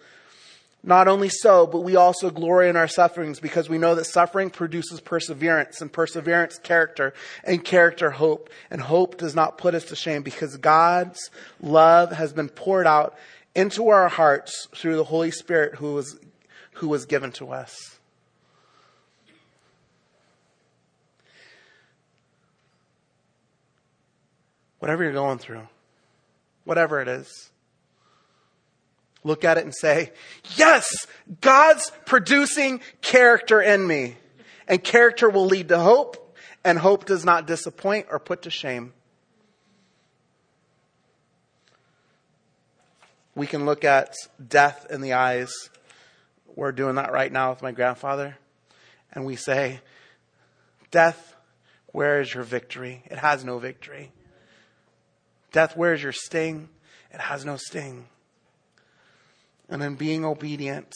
not 0.81 1.09
only 1.09 1.27
so, 1.27 1.67
but 1.67 1.81
we 1.81 1.97
also 1.97 2.29
glory 2.29 2.69
in 2.69 2.77
our 2.77 2.87
sufferings 2.87 3.39
because 3.39 3.67
we 3.67 3.77
know 3.77 3.95
that 3.95 4.05
suffering 4.05 4.49
produces 4.49 5.01
perseverance 5.01 5.81
and 5.81 5.91
perseverance 5.91 6.57
character 6.57 7.13
and 7.43 7.63
character 7.63 8.11
hope. 8.11 8.49
And 8.71 8.79
hope 8.79 9.17
does 9.17 9.35
not 9.35 9.57
put 9.57 9.75
us 9.75 9.85
to 9.85 9.95
shame 9.95 10.23
because 10.23 10.55
God's 10.55 11.29
love 11.59 12.13
has 12.13 12.31
been 12.31 12.47
poured 12.47 12.87
out 12.87 13.17
into 13.53 13.89
our 13.89 14.07
hearts 14.07 14.67
through 14.73 14.95
the 14.95 15.03
Holy 15.03 15.31
Spirit 15.31 15.75
who 15.75 15.95
was, 15.95 16.17
who 16.73 16.87
was 16.87 17.05
given 17.05 17.33
to 17.33 17.51
us. 17.51 17.98
Whatever 24.79 25.03
you're 25.03 25.13
going 25.13 25.37
through, 25.37 25.67
whatever 26.63 27.01
it 27.01 27.07
is, 27.07 27.51
look 29.23 29.43
at 29.43 29.57
it 29.57 29.65
and 29.65 29.75
say, 29.75 30.11
yes, 30.55 31.05
God's 31.41 31.91
producing 32.05 32.81
character 33.01 33.61
in 33.61 33.85
me. 33.85 34.15
And 34.67 34.83
character 34.83 35.29
will 35.29 35.47
lead 35.47 35.69
to 35.69 35.79
hope, 35.79 36.37
and 36.63 36.77
hope 36.77 37.05
does 37.05 37.25
not 37.25 37.47
disappoint 37.47 38.07
or 38.11 38.19
put 38.19 38.43
to 38.43 38.51
shame. 38.51 38.93
We 43.33 43.47
can 43.47 43.65
look 43.65 43.83
at 43.83 44.15
death 44.45 44.85
in 44.89 45.01
the 45.01 45.13
eyes. 45.13 45.51
We're 46.55 46.71
doing 46.71 46.95
that 46.95 47.11
right 47.11 47.31
now 47.31 47.49
with 47.51 47.61
my 47.61 47.71
grandfather. 47.71 48.37
And 49.11 49.25
we 49.25 49.35
say, 49.35 49.79
Death, 50.91 51.35
where 51.87 52.21
is 52.21 52.33
your 52.33 52.43
victory? 52.43 53.03
It 53.05 53.17
has 53.17 53.43
no 53.43 53.57
victory. 53.57 54.11
Death, 55.51 55.77
is 55.77 56.03
your 56.03 56.11
sting? 56.11 56.69
It 57.11 57.19
has 57.19 57.45
no 57.45 57.57
sting. 57.57 58.07
And 59.67 59.81
in 59.83 59.95
being 59.95 60.25
obedient, 60.25 60.93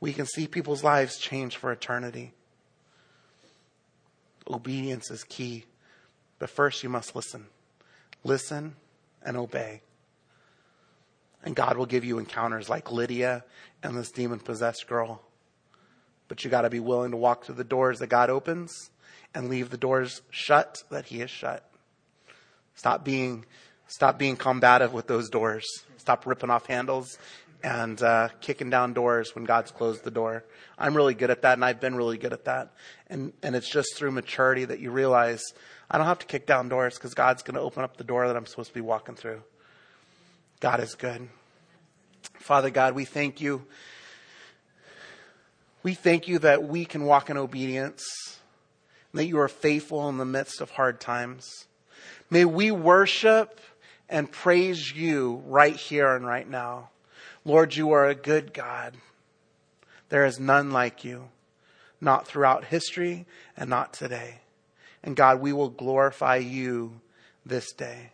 we 0.00 0.12
can 0.12 0.26
see 0.26 0.46
people's 0.46 0.84
lives 0.84 1.18
change 1.18 1.56
for 1.56 1.72
eternity. 1.72 2.32
Obedience 4.48 5.10
is 5.10 5.24
key. 5.24 5.64
But 6.38 6.50
first, 6.50 6.82
you 6.82 6.88
must 6.88 7.16
listen. 7.16 7.46
Listen 8.24 8.76
and 9.22 9.36
obey. 9.36 9.82
And 11.44 11.54
God 11.54 11.76
will 11.76 11.86
give 11.86 12.04
you 12.04 12.18
encounters 12.18 12.68
like 12.68 12.90
Lydia 12.90 13.44
and 13.82 13.96
this 13.96 14.10
demon 14.10 14.40
possessed 14.40 14.86
girl. 14.86 15.22
But 16.28 16.44
you 16.44 16.50
got 16.50 16.62
to 16.62 16.70
be 16.70 16.80
willing 16.80 17.10
to 17.12 17.16
walk 17.16 17.44
through 17.44 17.56
the 17.56 17.64
doors 17.64 18.00
that 18.00 18.08
God 18.08 18.30
opens 18.30 18.90
and 19.34 19.48
leave 19.48 19.70
the 19.70 19.76
doors 19.76 20.22
shut 20.30 20.82
that 20.90 21.06
He 21.06 21.20
has 21.20 21.30
shut. 21.30 21.68
Stop 22.74 23.04
being, 23.04 23.44
stop 23.88 24.18
being 24.18 24.36
combative 24.36 24.92
with 24.92 25.06
those 25.06 25.28
doors. 25.28 25.66
Stop 25.96 26.26
ripping 26.26 26.50
off 26.50 26.66
handles 26.66 27.18
and 27.62 28.00
uh, 28.02 28.28
kicking 28.40 28.70
down 28.70 28.92
doors 28.92 29.34
when 29.34 29.44
God's 29.44 29.70
closed 29.70 30.04
the 30.04 30.10
door. 30.10 30.44
I'm 30.78 30.96
really 30.96 31.14
good 31.14 31.30
at 31.30 31.42
that, 31.42 31.54
and 31.54 31.64
I've 31.64 31.80
been 31.80 31.96
really 31.96 32.18
good 32.18 32.32
at 32.32 32.44
that. 32.44 32.72
And 33.08 33.32
and 33.42 33.56
it's 33.56 33.68
just 33.68 33.96
through 33.96 34.12
maturity 34.12 34.64
that 34.64 34.78
you 34.78 34.90
realize 34.90 35.42
I 35.90 35.98
don't 35.98 36.06
have 36.06 36.20
to 36.20 36.26
kick 36.26 36.46
down 36.46 36.68
doors 36.68 36.94
because 36.94 37.14
God's 37.14 37.42
going 37.42 37.56
to 37.56 37.60
open 37.60 37.82
up 37.82 37.96
the 37.96 38.04
door 38.04 38.28
that 38.28 38.36
I'm 38.36 38.46
supposed 38.46 38.68
to 38.68 38.74
be 38.74 38.80
walking 38.80 39.16
through. 39.16 39.42
God 40.60 40.80
is 40.80 40.94
good. 40.94 41.28
Father 42.34 42.70
God, 42.70 42.94
we 42.94 43.04
thank 43.04 43.40
you. 43.40 43.64
We 45.82 45.94
thank 45.94 46.28
you 46.28 46.38
that 46.40 46.64
we 46.64 46.84
can 46.84 47.04
walk 47.04 47.30
in 47.30 47.36
obedience, 47.36 48.04
that 49.14 49.26
you 49.26 49.38
are 49.38 49.48
faithful 49.48 50.08
in 50.08 50.18
the 50.18 50.24
midst 50.24 50.60
of 50.60 50.70
hard 50.70 51.00
times. 51.00 51.66
May 52.30 52.44
we 52.44 52.70
worship 52.70 53.60
and 54.08 54.30
praise 54.30 54.92
you 54.94 55.42
right 55.46 55.76
here 55.76 56.14
and 56.14 56.26
right 56.26 56.48
now. 56.48 56.90
Lord, 57.44 57.76
you 57.76 57.92
are 57.92 58.06
a 58.06 58.14
good 58.14 58.54
God. 58.54 58.94
There 60.08 60.24
is 60.24 60.40
none 60.40 60.70
like 60.70 61.04
you, 61.04 61.28
not 62.00 62.26
throughout 62.26 62.64
history 62.64 63.26
and 63.56 63.68
not 63.68 63.92
today. 63.92 64.40
And 65.02 65.14
God, 65.16 65.40
we 65.40 65.52
will 65.52 65.68
glorify 65.68 66.36
you 66.36 67.00
this 67.44 67.72
day. 67.72 68.10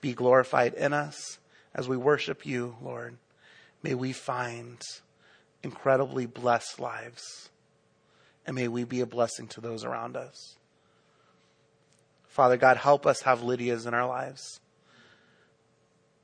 Be 0.00 0.12
glorified 0.12 0.74
in 0.74 0.92
us 0.92 1.38
as 1.74 1.88
we 1.88 1.96
worship 1.96 2.46
you, 2.46 2.76
Lord. 2.82 3.16
May 3.82 3.94
we 3.94 4.12
find 4.12 4.80
incredibly 5.62 6.26
blessed 6.26 6.78
lives. 6.78 7.48
And 8.46 8.54
may 8.54 8.68
we 8.68 8.84
be 8.84 9.00
a 9.00 9.06
blessing 9.06 9.48
to 9.48 9.60
those 9.60 9.84
around 9.84 10.16
us. 10.16 10.56
Father 12.28 12.56
God, 12.56 12.76
help 12.76 13.06
us 13.06 13.22
have 13.22 13.42
Lydias 13.42 13.86
in 13.86 13.94
our 13.94 14.06
lives 14.06 14.60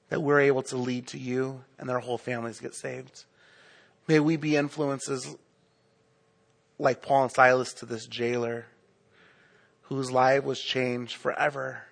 that 0.08 0.20
we're 0.20 0.40
able 0.40 0.62
to 0.62 0.76
lead 0.76 1.06
to 1.08 1.18
you 1.18 1.64
and 1.78 1.88
their 1.88 1.98
whole 1.98 2.18
families 2.18 2.60
get 2.60 2.74
saved. 2.74 3.24
May 4.06 4.20
we 4.20 4.36
be 4.36 4.56
influences 4.56 5.36
like 6.78 7.02
Paul 7.02 7.24
and 7.24 7.32
Silas 7.32 7.72
to 7.74 7.86
this 7.86 8.06
jailer 8.06 8.66
whose 9.82 10.10
life 10.10 10.44
was 10.44 10.60
changed 10.60 11.16
forever. 11.16 11.82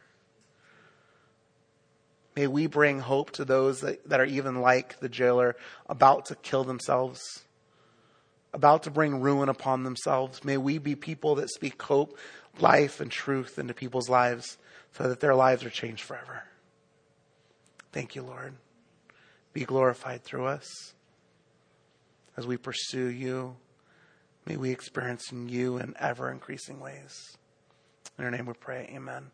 May 2.35 2.47
we 2.47 2.67
bring 2.67 3.01
hope 3.01 3.31
to 3.33 3.45
those 3.45 3.81
that, 3.81 4.09
that 4.09 4.21
are 4.21 4.25
even 4.25 4.61
like 4.61 5.01
the 5.01 5.09
jailer 5.09 5.57
about 5.89 6.27
to 6.27 6.35
kill 6.35 6.65
themselves, 6.65 7.43
about 8.55 8.85
to 8.85 8.91
bring 8.91 9.21
ruin 9.21 9.49
upon 9.49 9.85
themselves. 9.85 10.43
May 10.43 10.57
we 10.57 10.79
be 10.79 10.95
people 10.95 11.35
that 11.37 11.51
speak 11.51 11.81
hope, 11.83 12.17
life, 12.59 13.01
and 13.01 13.11
truth 13.11 13.59
into 13.59 13.75
people's 13.75 14.09
lives 14.09 14.57
so 14.93 15.09
that 15.09 15.21
their 15.21 15.35
lives 15.35 15.65
are 15.65 15.71
changed 15.71 16.03
forever. 16.03 16.45
Thank 17.93 18.15
you, 18.15 18.23
Lord. 18.23 18.55
be 19.53 19.65
glorified 19.65 20.25
through 20.25 20.47
us. 20.47 20.95
As 22.39 22.47
we 22.47 22.57
pursue 22.57 23.09
you, 23.09 23.57
may 24.47 24.57
we 24.57 24.71
experience 24.71 25.31
you 25.31 25.77
in 25.77 25.95
ever 26.01 26.31
increasing 26.31 26.81
ways. 26.81 27.37
In 28.17 28.23
your 28.23 28.31
name 28.31 28.47
we 28.47 28.55
pray, 28.55 28.91
amen. 28.95 29.31